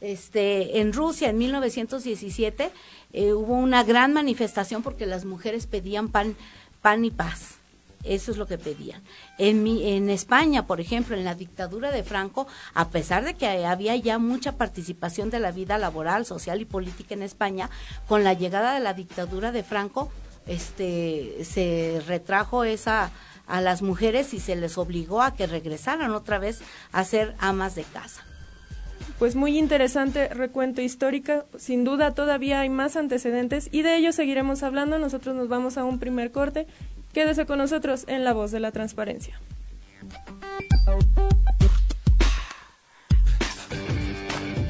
este, 0.03 0.81
en 0.81 0.93
Rusia 0.93 1.31
en 1.31 1.39
1917 1.39 2.73
eh, 3.13 3.33
hubo 3.33 3.55
una 3.55 3.85
gran 3.85 4.13
manifestación 4.13 4.83
porque 4.83 5.07
las 5.07 5.25
mujeres 5.25 5.67
pedían 5.67 6.09
pan, 6.09 6.37
pan 6.81 7.05
y 7.05 7.11
paz. 7.11 7.59
Eso 8.03 8.33
es 8.33 8.37
lo 8.37 8.49
que 8.49 8.59
pedían. 8.59 9.01
En, 9.39 9.65
en 9.65 10.11
España, 10.11 10.67
por 10.67 10.81
ejemplo, 10.81 11.17
en 11.17 11.25
la 11.25 11.37
dictadura 11.37 11.93
de 11.93 12.03
Franco, 12.03 12.49
a 12.75 12.89
pesar 12.89 13.25
de 13.25 13.35
que 13.35 13.65
había 13.65 13.95
ya 13.95 14.19
mucha 14.19 14.57
participación 14.57 15.31
de 15.31 15.39
la 15.39 15.53
vida 15.53 15.79
laboral, 15.79 16.27
social 16.27 16.61
y 16.61 16.65
política 16.65 17.15
en 17.15 17.23
España, 17.23 17.71
con 18.09 18.25
la 18.25 18.33
llegada 18.33 18.75
de 18.75 18.81
la 18.81 18.95
dictadura 18.95 19.53
de 19.53 19.63
Franco, 19.63 20.11
este, 20.47 21.45
se 21.45 22.03
retrajo 22.09 22.65
esa 22.65 23.13
a 23.47 23.61
las 23.61 23.83
mujeres 23.83 24.35
y 24.35 24.41
se 24.41 24.57
les 24.57 24.79
obligó 24.79 25.23
a 25.23 25.37
que 25.37 25.47
regresaran 25.47 26.11
otra 26.11 26.41
vez 26.41 26.61
a 26.91 27.05
ser 27.05 27.37
amas 27.39 27.77
de 27.77 27.85
casa 27.85 28.25
pues 29.23 29.37
muy 29.37 29.57
interesante 29.57 30.27
recuento 30.31 30.83
histórico. 30.83 31.45
Sin 31.57 31.85
duda 31.85 32.13
todavía 32.13 32.59
hay 32.59 32.69
más 32.69 32.97
antecedentes 32.97 33.69
y 33.71 33.83
de 33.83 33.95
ello 33.95 34.11
seguiremos 34.11 34.65
hablando. 34.65 34.99
Nosotros 34.99 35.37
nos 35.37 35.47
vamos 35.47 35.79
a 35.79 35.85
un 35.85 36.01
primer 36.01 36.33
corte. 36.33 36.67
Quédese 37.13 37.47
con 37.47 37.59
nosotros 37.59 38.05
en 38.09 38.25
La 38.25 38.33
Voz 38.33 38.51
de 38.51 38.59
la 38.59 38.73
Transparencia. 38.73 39.39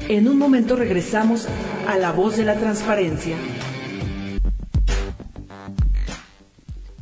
En 0.07 0.27
un 0.27 0.37
momento 0.37 0.75
regresamos 0.75 1.47
a 1.87 1.97
La 1.97 2.11
Voz 2.11 2.37
de 2.37 2.45
la 2.45 2.53
Transparencia. 2.53 3.35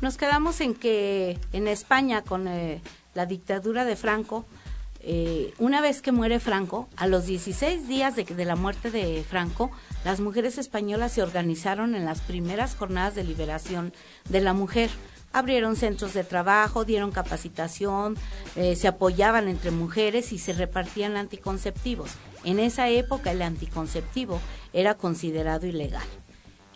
nos 0.00 0.16
quedamos 0.16 0.60
en 0.62 0.74
que 0.74 1.38
en 1.52 1.68
España, 1.68 2.22
con 2.22 2.48
eh, 2.48 2.80
la 3.14 3.26
dictadura 3.26 3.84
de 3.84 3.96
Franco, 3.96 4.46
eh, 5.02 5.54
una 5.58 5.80
vez 5.80 6.02
que 6.02 6.12
muere 6.12 6.40
Franco, 6.40 6.88
a 6.96 7.06
los 7.06 7.26
16 7.26 7.88
días 7.88 8.16
de, 8.16 8.44
la 8.44 8.56
muerte 8.56 8.90
de 8.90 9.24
Franco, 9.28 9.70
las 10.04 10.20
mujeres 10.20 10.58
españolas 10.58 11.12
se 11.12 11.22
organizaron 11.22 11.94
en 11.94 12.04
las 12.04 12.20
primeras 12.20 12.74
jornadas 12.76 13.14
de 13.14 13.24
liberación 13.24 13.92
de 14.28 14.40
la 14.40 14.52
mujer 14.52 14.90
abrieron 15.32 15.76
centros 15.76 16.12
de 16.12 16.24
trabajo, 16.24 16.84
dieron 16.84 17.12
capacitación, 17.12 18.16
eh, 18.56 18.74
se 18.76 18.88
apoyaban 18.88 19.48
entre 19.48 19.70
mujeres 19.70 20.32
y 20.32 20.38
se 20.38 20.52
repartían 20.52 21.16
anticonceptivos. 21.16 22.10
En 22.44 22.58
esa 22.58 22.88
época 22.88 23.30
el 23.30 23.42
anticonceptivo 23.42 24.40
era 24.72 24.94
considerado 24.94 25.66
ilegal. 25.66 26.06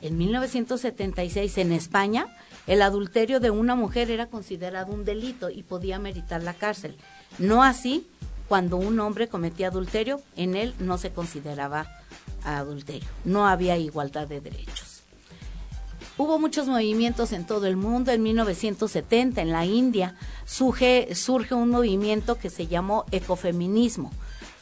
En 0.01 0.19
1976 0.19 1.59
en 1.59 1.73
España 1.73 2.27
el 2.67 2.83
adulterio 2.83 3.41
de 3.41 3.51
una 3.51 3.75
mujer 3.75 4.11
era 4.11 4.27
considerado 4.27 4.93
un 4.93 5.05
delito 5.05 5.51
y 5.51 5.63
podía 5.63 5.99
meritar 5.99 6.43
la 6.43 6.55
cárcel. 6.55 6.97
No 7.39 7.63
así 7.63 8.07
cuando 8.49 8.77
un 8.77 9.01
hombre 9.01 9.29
cometía 9.29 9.69
adulterio, 9.69 10.21
en 10.37 10.55
él 10.55 10.75
no 10.79 10.99
se 10.99 11.11
consideraba 11.11 11.87
adulterio. 12.45 13.09
No 13.25 13.47
había 13.47 13.77
igualdad 13.77 14.29
de 14.29 14.41
derechos. 14.41 14.95
Hubo 16.17 16.39
muchos 16.39 16.69
movimientos 16.69 17.33
en 17.33 17.45
todo 17.45 17.67
el 17.67 17.77
mundo. 17.77 18.13
En 18.13 18.23
1970, 18.23 19.43
en 19.43 19.51
la 19.51 19.65
India, 19.65 20.15
surge, 20.45 21.09
un 21.51 21.71
movimiento 21.71 22.39
que 22.39 22.51
se 22.51 22.69
llamó 22.69 23.05
ecofeminismo. 23.11 24.13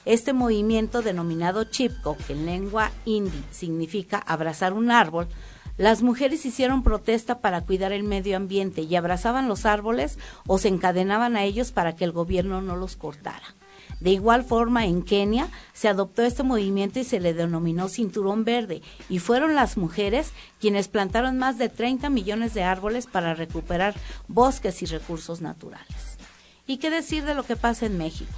Este 0.06 0.32
movimiento, 0.32 1.02
denominado 1.02 1.64
Chipko, 1.64 2.16
que 2.26 2.32
en 2.32 2.46
lengua 2.46 2.90
hindi 3.04 3.44
significa 3.50 4.18
abrazar 4.18 4.72
un 4.72 4.90
árbol, 4.90 5.28
las 5.76 6.02
mujeres 6.02 6.44
hicieron 6.46 6.82
protesta 6.82 7.40
para 7.40 7.60
cuidar 7.62 7.92
el 7.92 8.02
medio 8.02 8.36
ambiente 8.36 8.82
y 8.82 8.96
abrazaban 8.96 9.46
los 9.46 9.66
árboles 9.66 10.18
o 10.46 10.58
se 10.58 10.68
encadenaban 10.68 11.36
a 11.36 11.44
ellos 11.44 11.70
para 11.70 11.96
que 11.96 12.04
el 12.04 12.12
gobierno 12.12 12.62
no 12.62 12.76
los 12.76 12.96
cortara. 12.96 13.54
De 14.02 14.10
igual 14.10 14.42
forma, 14.42 14.84
en 14.84 15.02
Kenia 15.02 15.48
se 15.74 15.86
adoptó 15.86 16.22
este 16.22 16.42
movimiento 16.42 16.98
y 16.98 17.04
se 17.04 17.20
le 17.20 17.34
denominó 17.34 17.88
Cinturón 17.88 18.42
Verde, 18.42 18.82
y 19.08 19.20
fueron 19.20 19.54
las 19.54 19.76
mujeres 19.76 20.32
quienes 20.58 20.88
plantaron 20.88 21.38
más 21.38 21.56
de 21.56 21.68
30 21.68 22.10
millones 22.10 22.52
de 22.52 22.64
árboles 22.64 23.06
para 23.06 23.34
recuperar 23.34 23.94
bosques 24.26 24.82
y 24.82 24.86
recursos 24.86 25.40
naturales. 25.40 26.18
¿Y 26.66 26.78
qué 26.78 26.90
decir 26.90 27.24
de 27.24 27.36
lo 27.36 27.44
que 27.44 27.54
pasa 27.54 27.86
en 27.86 27.96
México? 27.96 28.34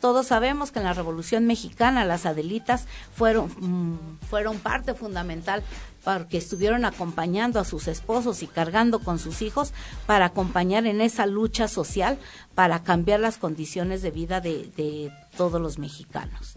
Todos 0.00 0.26
sabemos 0.26 0.72
que 0.72 0.80
en 0.80 0.84
la 0.84 0.94
Revolución 0.94 1.46
Mexicana 1.46 2.04
las 2.04 2.26
Adelitas 2.26 2.86
fueron, 3.14 3.46
mm, 3.60 4.18
fueron 4.28 4.58
parte 4.58 4.94
fundamental 4.94 5.62
porque 6.04 6.38
estuvieron 6.38 6.84
acompañando 6.84 7.58
a 7.58 7.64
sus 7.64 7.88
esposos 7.88 8.42
y 8.42 8.46
cargando 8.46 8.98
con 8.98 9.18
sus 9.18 9.42
hijos 9.42 9.72
para 10.06 10.26
acompañar 10.26 10.86
en 10.86 11.00
esa 11.00 11.26
lucha 11.26 11.66
social 11.66 12.18
para 12.54 12.82
cambiar 12.82 13.20
las 13.20 13.38
condiciones 13.38 14.02
de 14.02 14.10
vida 14.10 14.40
de, 14.40 14.70
de 14.76 15.10
todos 15.36 15.60
los 15.60 15.78
mexicanos. 15.78 16.56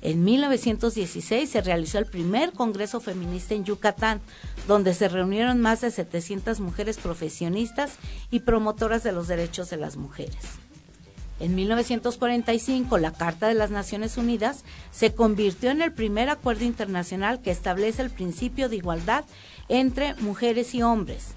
En 0.00 0.22
1916 0.24 1.50
se 1.50 1.60
realizó 1.60 1.98
el 1.98 2.06
primer 2.06 2.52
Congreso 2.52 3.00
Feminista 3.00 3.54
en 3.54 3.64
Yucatán, 3.64 4.20
donde 4.68 4.94
se 4.94 5.08
reunieron 5.08 5.60
más 5.60 5.80
de 5.80 5.90
700 5.90 6.60
mujeres 6.60 6.98
profesionistas 6.98 7.96
y 8.30 8.40
promotoras 8.40 9.02
de 9.02 9.12
los 9.12 9.26
derechos 9.26 9.70
de 9.70 9.76
las 9.76 9.96
mujeres. 9.96 10.36
En 11.40 11.54
1945, 11.54 12.98
la 12.98 13.12
Carta 13.12 13.46
de 13.46 13.54
las 13.54 13.70
Naciones 13.70 14.16
Unidas 14.16 14.64
se 14.90 15.14
convirtió 15.14 15.70
en 15.70 15.82
el 15.82 15.92
primer 15.92 16.30
acuerdo 16.30 16.64
internacional 16.64 17.40
que 17.40 17.52
establece 17.52 18.02
el 18.02 18.10
principio 18.10 18.68
de 18.68 18.76
igualdad 18.76 19.24
entre 19.68 20.14
mujeres 20.16 20.74
y 20.74 20.82
hombres. 20.82 21.34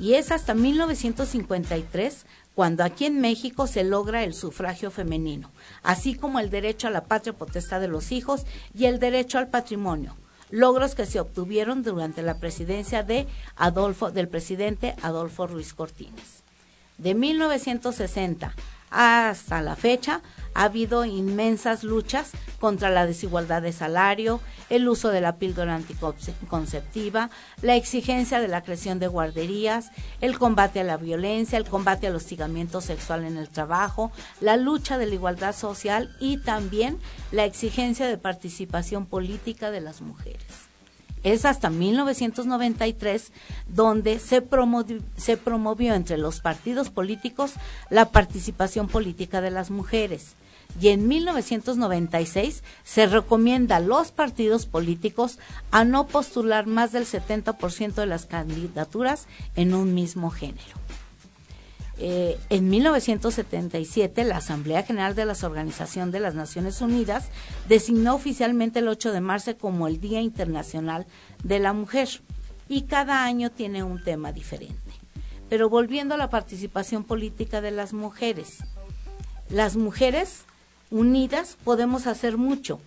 Y 0.00 0.14
es 0.14 0.32
hasta 0.32 0.54
1953 0.54 2.26
cuando 2.54 2.82
aquí 2.82 3.04
en 3.04 3.20
México 3.20 3.68
se 3.68 3.84
logra 3.84 4.24
el 4.24 4.34
sufragio 4.34 4.90
femenino, 4.90 5.52
así 5.84 6.16
como 6.16 6.40
el 6.40 6.50
derecho 6.50 6.88
a 6.88 6.90
la 6.90 7.04
patria 7.04 7.32
potestad 7.32 7.80
de 7.80 7.86
los 7.86 8.10
hijos 8.10 8.44
y 8.74 8.86
el 8.86 8.98
derecho 8.98 9.38
al 9.38 9.48
patrimonio, 9.48 10.16
logros 10.50 10.96
que 10.96 11.06
se 11.06 11.20
obtuvieron 11.20 11.84
durante 11.84 12.22
la 12.22 12.40
presidencia 12.40 13.04
de 13.04 13.28
Adolfo 13.54 14.10
del 14.10 14.26
presidente 14.26 14.96
Adolfo 15.02 15.46
Ruiz 15.46 15.72
Cortines. 15.72 16.42
De 16.96 17.14
1960 17.14 18.52
Hasta 18.90 19.62
la 19.62 19.76
fecha 19.76 20.22
ha 20.54 20.64
habido 20.64 21.04
inmensas 21.04 21.84
luchas 21.84 22.32
contra 22.58 22.90
la 22.90 23.06
desigualdad 23.06 23.62
de 23.62 23.72
salario, 23.72 24.40
el 24.70 24.88
uso 24.88 25.10
de 25.10 25.20
la 25.20 25.36
píldora 25.36 25.74
anticonceptiva, 25.76 27.30
la 27.62 27.76
exigencia 27.76 28.40
de 28.40 28.48
la 28.48 28.62
creación 28.62 28.98
de 28.98 29.06
guarderías, 29.06 29.90
el 30.20 30.38
combate 30.38 30.80
a 30.80 30.84
la 30.84 30.96
violencia, 30.96 31.58
el 31.58 31.64
combate 31.64 32.06
al 32.06 32.16
hostigamiento 32.16 32.80
sexual 32.80 33.24
en 33.24 33.36
el 33.36 33.48
trabajo, 33.48 34.10
la 34.40 34.56
lucha 34.56 34.98
de 34.98 35.06
la 35.06 35.14
igualdad 35.14 35.54
social 35.54 36.14
y 36.20 36.38
también 36.38 36.98
la 37.30 37.44
exigencia 37.44 38.06
de 38.06 38.18
participación 38.18 39.06
política 39.06 39.70
de 39.70 39.80
las 39.80 40.00
mujeres. 40.00 40.67
Es 41.22 41.44
hasta 41.44 41.70
1993 41.70 43.32
donde 43.68 44.18
se 44.18 44.42
promovió, 44.42 45.00
se 45.16 45.36
promovió 45.36 45.94
entre 45.94 46.18
los 46.18 46.40
partidos 46.40 46.90
políticos 46.90 47.52
la 47.90 48.10
participación 48.10 48.88
política 48.88 49.40
de 49.40 49.50
las 49.50 49.70
mujeres 49.70 50.34
y 50.80 50.88
en 50.88 51.08
1996 51.08 52.62
se 52.84 53.06
recomienda 53.06 53.76
a 53.76 53.80
los 53.80 54.12
partidos 54.12 54.66
políticos 54.66 55.38
a 55.70 55.84
no 55.84 56.06
postular 56.06 56.66
más 56.66 56.92
del 56.92 57.06
70% 57.06 57.94
de 57.94 58.06
las 58.06 58.26
candidaturas 58.26 59.26
en 59.56 59.74
un 59.74 59.94
mismo 59.94 60.30
género. 60.30 60.76
Eh, 62.00 62.38
en 62.48 62.70
1977, 62.70 64.22
la 64.22 64.36
Asamblea 64.36 64.84
General 64.84 65.16
de 65.16 65.24
la 65.24 65.36
Organización 65.42 66.12
de 66.12 66.20
las 66.20 66.34
Naciones 66.34 66.80
Unidas 66.80 67.30
designó 67.68 68.14
oficialmente 68.14 68.78
el 68.78 68.88
8 68.88 69.12
de 69.12 69.20
marzo 69.20 69.58
como 69.58 69.88
el 69.88 70.00
Día 70.00 70.20
Internacional 70.20 71.06
de 71.42 71.58
la 71.58 71.72
Mujer 71.72 72.08
y 72.68 72.82
cada 72.82 73.24
año 73.24 73.50
tiene 73.50 73.82
un 73.82 74.02
tema 74.02 74.32
diferente. 74.32 74.76
Pero 75.48 75.68
volviendo 75.68 76.14
a 76.14 76.18
la 76.18 76.30
participación 76.30 77.02
política 77.02 77.60
de 77.60 77.72
las 77.72 77.92
mujeres, 77.92 78.58
las 79.48 79.76
mujeres 79.76 80.44
unidas 80.90 81.56
podemos 81.64 82.06
hacer 82.06 82.36
mucho. 82.36 82.80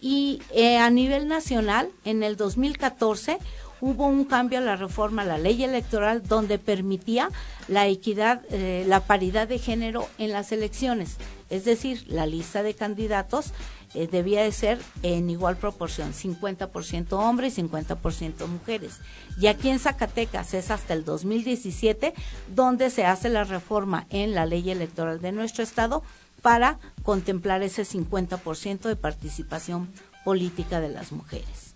Y 0.00 0.42
eh, 0.52 0.78
a 0.78 0.90
nivel 0.90 1.26
nacional, 1.26 1.90
en 2.04 2.22
el 2.22 2.36
2014 2.36 3.38
hubo 3.80 4.06
un 4.06 4.24
cambio 4.24 4.58
a 4.58 4.62
la 4.62 4.76
reforma 4.76 5.22
a 5.22 5.26
la 5.26 5.38
ley 5.38 5.62
electoral 5.62 6.26
donde 6.26 6.58
permitía 6.58 7.30
la 7.68 7.86
equidad, 7.86 8.42
eh, 8.50 8.84
la 8.86 9.00
paridad 9.00 9.48
de 9.48 9.58
género 9.58 10.08
en 10.18 10.32
las 10.32 10.52
elecciones. 10.52 11.16
Es 11.50 11.64
decir, 11.64 12.04
la 12.08 12.26
lista 12.26 12.62
de 12.62 12.74
candidatos 12.74 13.52
eh, 13.94 14.06
debía 14.06 14.42
de 14.42 14.52
ser 14.52 14.78
en 15.02 15.30
igual 15.30 15.56
proporción, 15.56 16.12
50% 16.12 17.12
hombres 17.12 17.58
y 17.58 17.62
50% 17.62 18.46
mujeres. 18.46 18.98
Y 19.40 19.46
aquí 19.46 19.70
en 19.70 19.78
Zacatecas 19.78 20.52
es 20.54 20.70
hasta 20.70 20.92
el 20.92 21.04
2017 21.04 22.12
donde 22.54 22.90
se 22.90 23.06
hace 23.06 23.28
la 23.28 23.44
reforma 23.44 24.06
en 24.10 24.34
la 24.34 24.44
ley 24.44 24.70
electoral 24.70 25.20
de 25.20 25.32
nuestro 25.32 25.62
estado 25.62 26.02
para 26.42 26.78
contemplar 27.02 27.62
ese 27.62 27.82
50% 27.82 28.82
de 28.82 28.96
participación 28.96 29.88
política 30.24 30.80
de 30.80 30.90
las 30.90 31.12
mujeres. 31.12 31.67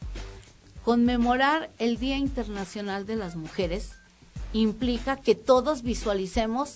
Conmemorar 0.85 1.71
el 1.79 1.99
Día 1.99 2.17
Internacional 2.17 3.07
de 3.07 3.15
las 3.15 3.37
Mujeres 3.37 3.93
implica 4.53 5.17
que 5.17 5.37
todos 5.37 5.83
visualicemos 5.83 6.75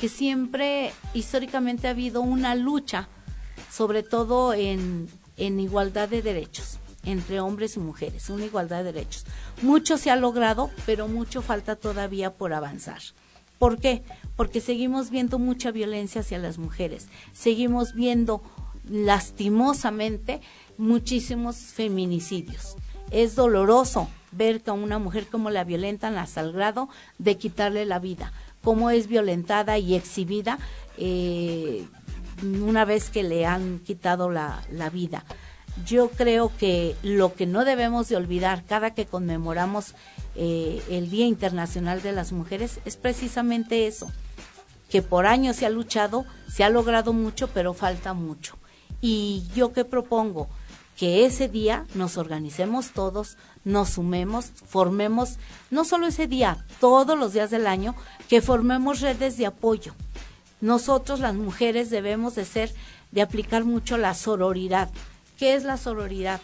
que 0.00 0.08
siempre 0.08 0.92
históricamente 1.12 1.86
ha 1.86 1.90
habido 1.90 2.22
una 2.22 2.54
lucha, 2.54 3.08
sobre 3.70 4.02
todo 4.02 4.54
en, 4.54 5.08
en 5.36 5.60
igualdad 5.60 6.08
de 6.08 6.22
derechos 6.22 6.78
entre 7.04 7.40
hombres 7.40 7.76
y 7.76 7.80
mujeres, 7.80 8.30
una 8.30 8.46
igualdad 8.46 8.78
de 8.78 8.92
derechos. 8.92 9.26
Mucho 9.60 9.98
se 9.98 10.10
ha 10.10 10.16
logrado, 10.16 10.70
pero 10.86 11.06
mucho 11.06 11.42
falta 11.42 11.76
todavía 11.76 12.32
por 12.32 12.54
avanzar. 12.54 13.02
¿Por 13.58 13.78
qué? 13.78 14.02
Porque 14.36 14.62
seguimos 14.62 15.10
viendo 15.10 15.38
mucha 15.38 15.70
violencia 15.70 16.22
hacia 16.22 16.38
las 16.38 16.56
mujeres, 16.56 17.08
seguimos 17.34 17.92
viendo 17.92 18.42
lastimosamente 18.88 20.40
muchísimos 20.78 21.56
feminicidios. 21.56 22.76
Es 23.14 23.36
doloroso 23.36 24.08
ver 24.32 24.60
que 24.60 24.70
a 24.70 24.74
una 24.74 24.98
mujer 24.98 25.28
como 25.28 25.48
la 25.48 25.62
violentan 25.62 26.18
hasta 26.18 26.40
el 26.40 26.50
grado 26.50 26.88
de 27.18 27.38
quitarle 27.38 27.86
la 27.86 28.00
vida, 28.00 28.32
como 28.64 28.90
es 28.90 29.06
violentada 29.06 29.78
y 29.78 29.94
exhibida 29.94 30.58
eh, 30.98 31.86
una 32.42 32.84
vez 32.84 33.10
que 33.10 33.22
le 33.22 33.46
han 33.46 33.78
quitado 33.78 34.30
la, 34.30 34.64
la 34.72 34.90
vida. 34.90 35.24
Yo 35.86 36.08
creo 36.08 36.50
que 36.58 36.96
lo 37.04 37.34
que 37.34 37.46
no 37.46 37.64
debemos 37.64 38.08
de 38.08 38.16
olvidar 38.16 38.64
cada 38.64 38.94
que 38.94 39.06
conmemoramos 39.06 39.94
eh, 40.34 40.82
el 40.90 41.08
Día 41.08 41.26
Internacional 41.26 42.02
de 42.02 42.10
las 42.10 42.32
Mujeres 42.32 42.80
es 42.84 42.96
precisamente 42.96 43.86
eso, 43.86 44.10
que 44.90 45.02
por 45.02 45.26
años 45.26 45.54
se 45.54 45.66
ha 45.66 45.70
luchado, 45.70 46.24
se 46.48 46.64
ha 46.64 46.68
logrado 46.68 47.12
mucho, 47.12 47.46
pero 47.46 47.74
falta 47.74 48.12
mucho. 48.12 48.56
Y 49.00 49.44
yo 49.54 49.72
que 49.72 49.84
propongo 49.84 50.48
que 50.96 51.26
ese 51.26 51.48
día 51.48 51.86
nos 51.94 52.16
organicemos 52.16 52.92
todos, 52.92 53.36
nos 53.64 53.90
sumemos, 53.90 54.52
formemos, 54.66 55.38
no 55.70 55.84
solo 55.84 56.06
ese 56.06 56.26
día, 56.26 56.64
todos 56.80 57.18
los 57.18 57.32
días 57.32 57.50
del 57.50 57.66
año, 57.66 57.94
que 58.28 58.40
formemos 58.40 59.00
redes 59.00 59.36
de 59.36 59.46
apoyo. 59.46 59.94
Nosotros 60.60 61.20
las 61.20 61.34
mujeres 61.34 61.90
debemos 61.90 62.34
de 62.34 62.44
ser, 62.44 62.72
de 63.10 63.22
aplicar 63.22 63.64
mucho 63.64 63.98
la 63.98 64.14
sororidad. 64.14 64.90
¿Qué 65.38 65.54
es 65.54 65.64
la 65.64 65.76
sororidad? 65.76 66.40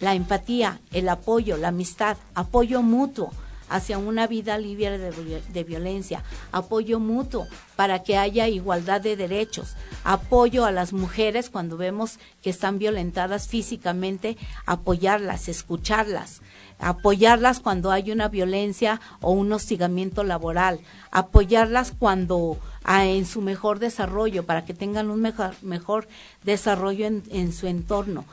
la 0.00 0.14
empatía, 0.14 0.80
el 0.92 1.08
apoyo, 1.08 1.56
la 1.56 1.68
amistad, 1.68 2.16
apoyo 2.34 2.82
mutuo 2.82 3.32
hacia 3.68 3.98
una 3.98 4.26
vida 4.26 4.58
libre 4.58 4.98
de, 4.98 5.64
violencia, 5.64 6.22
apoyo 6.52 7.00
mutuo 7.00 7.46
para 7.76 8.02
que 8.02 8.16
haya 8.16 8.48
igualdad 8.48 9.00
de 9.00 9.16
derechos, 9.16 9.74
apoyo 10.04 10.64
a 10.64 10.72
las 10.72 10.92
mujeres 10.92 11.50
cuando 11.50 11.76
vemos 11.76 12.18
que 12.42 12.50
están 12.50 12.78
violentadas 12.78 13.48
físicamente, 13.48 14.36
apoyarlas, 14.66 15.48
escucharlas, 15.48 16.42
apoyarlas 16.78 17.60
cuando 17.60 17.90
hay 17.90 18.10
una 18.10 18.28
violencia 18.28 19.00
o 19.20 19.32
un 19.32 19.52
hostigamiento 19.52 20.24
laboral, 20.24 20.80
apoyarlas 21.10 21.92
cuando 21.98 22.58
ah, 22.84 23.06
en 23.06 23.26
su 23.26 23.40
mejor 23.40 23.78
desarrollo, 23.78 24.44
para 24.44 24.64
que 24.64 24.74
tengan 24.74 25.10
un 25.10 25.20
mejor, 25.20 26.08
desarrollo 26.44 27.06
en 27.06 27.52
su 27.52 27.66
entorno 27.66 28.24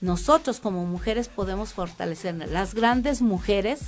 nosotros 0.00 0.60
como 0.60 0.86
mujeres 0.86 1.28
podemos 1.28 1.72
fortalecernos. 1.74 2.50
Las 2.50 2.74
grandes 2.74 3.20
mujeres, 3.20 3.80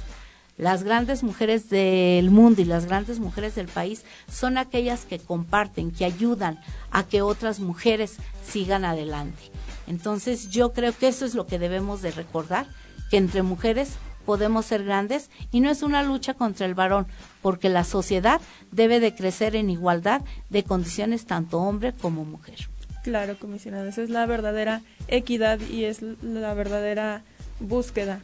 las 0.62 0.85
grandes 0.85 1.25
mujeres 1.25 1.68
del 1.70 2.31
mundo 2.31 2.62
y 2.62 2.64
las 2.64 2.87
grandes 2.87 3.18
mujeres 3.18 3.57
del 3.57 3.66
país 3.66 4.05
son 4.31 4.57
aquellas 4.57 5.05
que 5.05 5.18
comparten, 5.18 5.90
que 5.90 6.05
ayudan 6.05 6.61
a 6.92 7.03
que 7.03 7.20
otras 7.20 7.59
mujeres 7.59 8.18
sigan 8.46 8.85
adelante. 8.85 9.42
Entonces 9.88 10.51
yo 10.51 10.72
creo 10.72 10.96
que 10.96 11.09
eso 11.09 11.25
es 11.25 11.35
lo 11.35 11.48
que 11.48 11.59
debemos 11.59 12.01
de 12.01 12.12
recordar, 12.12 12.68
que 13.11 13.16
entre 13.16 13.42
mujeres 13.42 13.94
podemos 14.25 14.66
ser 14.66 14.85
grandes 14.85 15.31
y 15.51 15.59
no 15.59 15.68
es 15.68 15.83
una 15.83 16.05
lucha 16.05 16.35
contra 16.35 16.64
el 16.64 16.77
varón, 16.77 17.09
porque 17.42 17.68
la 17.68 17.83
sociedad 17.83 18.40
debe 18.70 19.01
de 19.01 19.16
crecer 19.16 19.57
en 19.57 19.68
igualdad 19.68 20.22
de 20.48 20.62
condiciones 20.62 21.27
tanto 21.27 21.59
hombre 21.59 21.92
como 21.92 22.25
mujer. 22.25 22.68
Claro, 23.03 23.37
comisionada, 23.37 23.88
esa 23.88 24.03
es 24.03 24.11
la 24.11 24.27
verdadera 24.27 24.83
equidad 25.09 25.59
y 25.59 25.87
es 25.87 26.03
la 26.22 26.55
verdadera 26.55 27.25
búsqueda. 27.59 28.20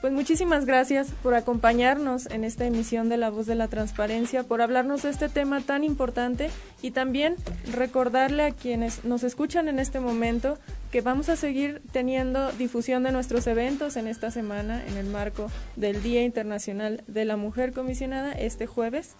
Pues 0.00 0.14
muchísimas 0.14 0.64
gracias 0.64 1.08
por 1.22 1.34
acompañarnos 1.34 2.24
en 2.30 2.42
esta 2.44 2.64
emisión 2.64 3.10
de 3.10 3.18
La 3.18 3.28
Voz 3.28 3.44
de 3.44 3.54
la 3.54 3.68
Transparencia, 3.68 4.44
por 4.44 4.62
hablarnos 4.62 5.02
de 5.02 5.10
este 5.10 5.28
tema 5.28 5.60
tan 5.60 5.84
importante 5.84 6.50
y 6.80 6.92
también 6.92 7.36
recordarle 7.70 8.44
a 8.44 8.52
quienes 8.52 9.04
nos 9.04 9.24
escuchan 9.24 9.68
en 9.68 9.78
este 9.78 10.00
momento 10.00 10.58
que 10.90 11.02
vamos 11.02 11.28
a 11.28 11.36
seguir 11.36 11.82
teniendo 11.92 12.50
difusión 12.52 13.02
de 13.02 13.12
nuestros 13.12 13.46
eventos 13.46 13.96
en 13.96 14.06
esta 14.06 14.30
semana 14.30 14.82
en 14.86 14.96
el 14.96 15.04
marco 15.04 15.50
del 15.76 16.02
Día 16.02 16.24
Internacional 16.24 17.04
de 17.06 17.26
la 17.26 17.36
Mujer 17.36 17.74
Comisionada 17.74 18.32
este 18.32 18.66
jueves. 18.66 19.16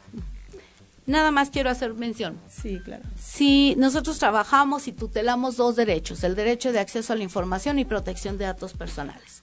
Nada 1.04 1.30
más 1.30 1.50
quiero 1.50 1.68
hacer 1.68 1.92
mención. 1.92 2.38
Sí, 2.48 2.80
claro. 2.82 3.02
Si 3.18 3.74
nosotros 3.76 4.18
trabajamos 4.18 4.88
y 4.88 4.92
tutelamos 4.92 5.58
dos 5.58 5.76
derechos, 5.76 6.24
el 6.24 6.34
derecho 6.34 6.72
de 6.72 6.78
acceso 6.78 7.12
a 7.12 7.16
la 7.16 7.22
información 7.22 7.78
y 7.78 7.84
protección 7.84 8.38
de 8.38 8.46
datos 8.46 8.72
personales. 8.72 9.39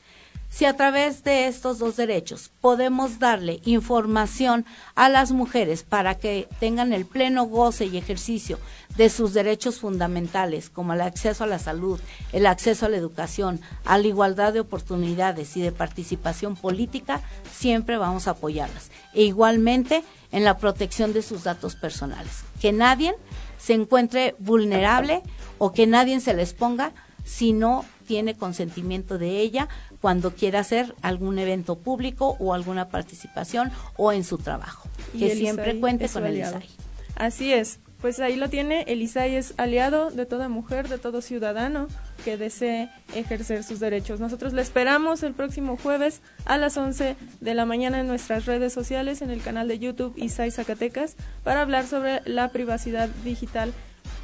Si 0.49 0.65
a 0.65 0.75
través 0.75 1.23
de 1.23 1.47
estos 1.47 1.77
dos 1.77 1.97
derechos 1.97 2.49
podemos 2.61 3.19
darle 3.19 3.59
información 3.65 4.65
a 4.95 5.09
las 5.09 5.31
mujeres 5.31 5.83
para 5.83 6.15
que 6.15 6.47
tengan 6.59 6.93
el 6.93 7.05
pleno 7.05 7.43
goce 7.43 7.85
y 7.85 7.97
ejercicio 7.97 8.57
de 8.95 9.09
sus 9.09 9.33
derechos 9.33 9.79
fundamentales, 9.79 10.69
como 10.69 10.93
el 10.93 11.01
acceso 11.01 11.43
a 11.43 11.47
la 11.47 11.59
salud, 11.59 11.99
el 12.31 12.47
acceso 12.47 12.85
a 12.85 12.89
la 12.89 12.97
educación, 12.97 13.61
a 13.85 13.97
la 13.97 14.07
igualdad 14.07 14.53
de 14.53 14.61
oportunidades 14.61 15.55
y 15.57 15.61
de 15.61 15.71
participación 15.71 16.55
política, 16.55 17.21
siempre 17.51 17.97
vamos 17.97 18.27
a 18.27 18.31
apoyarlas. 18.31 18.89
E 19.13 19.23
igualmente, 19.23 20.03
en 20.31 20.43
la 20.43 20.57
protección 20.57 21.13
de 21.13 21.21
sus 21.21 21.43
datos 21.43 21.75
personales. 21.75 22.43
Que 22.59 22.71
nadie 22.71 23.15
se 23.57 23.73
encuentre 23.73 24.35
vulnerable 24.39 25.21
o 25.57 25.71
que 25.71 25.87
nadie 25.87 26.19
se 26.19 26.33
les 26.33 26.53
ponga 26.53 26.93
si 27.23 27.53
no 27.53 27.85
tiene 28.07 28.37
consentimiento 28.37 29.17
de 29.17 29.41
ella 29.41 29.67
cuando 30.01 30.31
quiera 30.31 30.59
hacer 30.59 30.93
algún 31.01 31.39
evento 31.39 31.77
público 31.77 32.37
o 32.39 32.53
alguna 32.53 32.89
participación 32.89 33.71
o 33.95 34.11
en 34.11 34.23
su 34.23 34.37
trabajo. 34.37 34.87
que 35.17 35.35
siempre 35.35 35.79
cuente 35.79 36.09
con 36.09 36.25
el 36.25 36.37
ISAI. 36.37 36.69
Así 37.15 37.53
es. 37.53 37.79
pues 38.01 38.19
ahí 38.19 38.35
lo 38.35 38.47
tiene, 38.47 38.83
el 38.87 39.01
ISAI 39.01 39.35
es 39.35 39.55
aliado 39.57 40.11
de 40.11 40.27
toda 40.27 40.49
mujer, 40.49 40.87
de 40.87 40.99
todo 40.99 41.21
ciudadano 41.21 41.87
que 42.23 42.37
desee 42.37 42.89
ejercer 43.15 43.63
sus 43.63 43.79
derechos. 43.79 44.19
Nosotros 44.19 44.53
le 44.53 44.61
esperamos 44.61 45.23
el 45.23 45.33
próximo 45.33 45.77
jueves 45.77 46.21
a 46.45 46.57
las 46.57 46.77
11 46.77 47.15
de 47.41 47.53
la 47.55 47.65
mañana 47.65 47.99
en 47.99 48.07
nuestras 48.07 48.45
redes 48.45 48.71
sociales, 48.71 49.23
en 49.23 49.31
el 49.31 49.41
canal 49.41 49.67
de 49.67 49.79
YouTube 49.79 50.13
ISAI 50.15 50.51
Zacatecas, 50.51 51.15
para 51.43 51.61
hablar 51.61 51.87
sobre 51.87 52.21
la 52.25 52.49
privacidad 52.49 53.09
digital 53.23 53.73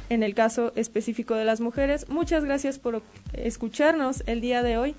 en 0.08 0.22
el 0.22 0.34
caso 0.34 0.72
específico 0.76 1.34
de 1.34 1.44
las 1.44 1.60
mujeres. 1.60 2.08
Muchas 2.08 2.44
gracias 2.44 2.78
por 2.78 3.02
escucharnos 3.32 4.22
el 4.26 4.40
día 4.40 4.62
de 4.62 4.76
hoy. 4.76 4.94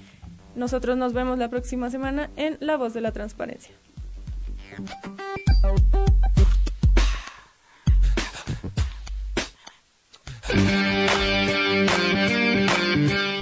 Nosotros 0.55 0.97
nos 0.97 1.13
vemos 1.13 1.37
la 1.37 1.49
próxima 1.49 1.89
semana 1.89 2.29
en 2.37 2.57
La 2.59 2.77
Voz 2.77 2.93
de 2.93 3.01
la 3.01 3.11
Transparencia. 3.11 3.75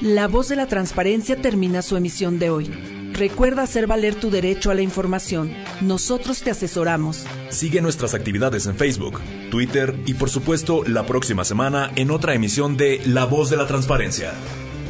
La 0.02 0.28
voz 0.28 0.50
de 0.50 0.56
la 0.56 0.68
transparencia 0.68 1.42
termina 1.42 1.82
su 1.82 1.96
emisión 1.96 2.40
de 2.40 2.50
hoy. 2.50 2.70
Recuerda 3.14 3.64
hacer 3.64 3.88
valer 3.88 4.16
tu 4.16 4.32
derecho 4.32 4.72
a 4.72 4.74
la 4.76 4.82
información. 4.82 5.54
Nosotros 5.82 6.42
te 6.42 6.52
asesoramos. 6.52 7.26
Sigue 7.50 7.82
nuestras 7.82 8.14
actividades 8.14 8.66
en 8.66 8.76
Facebook, 8.76 9.22
Twitter 9.52 9.96
y 10.06 10.16
por 10.16 10.30
supuesto 10.30 10.84
la 10.86 11.06
próxima 11.06 11.46
semana 11.46 11.92
en 11.96 12.12
otra 12.12 12.34
emisión 12.34 12.76
de 12.76 13.02
La 13.06 13.26
voz 13.26 13.50
de 13.50 13.58
la 13.58 13.68
transparencia. 13.68 14.34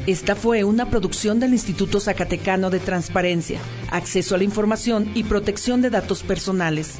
Esta 0.06 0.36
fue 0.36 0.66
una 0.66 0.90
producción 0.90 1.40
del 1.40 1.54
Instituto 1.54 2.02
Zacatecano 2.02 2.70
de 2.70 2.82
Transparencia, 2.82 3.60
Acceso 3.90 4.36
a 4.36 4.38
la 4.38 4.44
Información 4.44 5.10
y 5.16 5.24
Protección 5.24 5.82
de 5.82 5.90
Datos 5.90 6.24
Personales. 6.24 7.00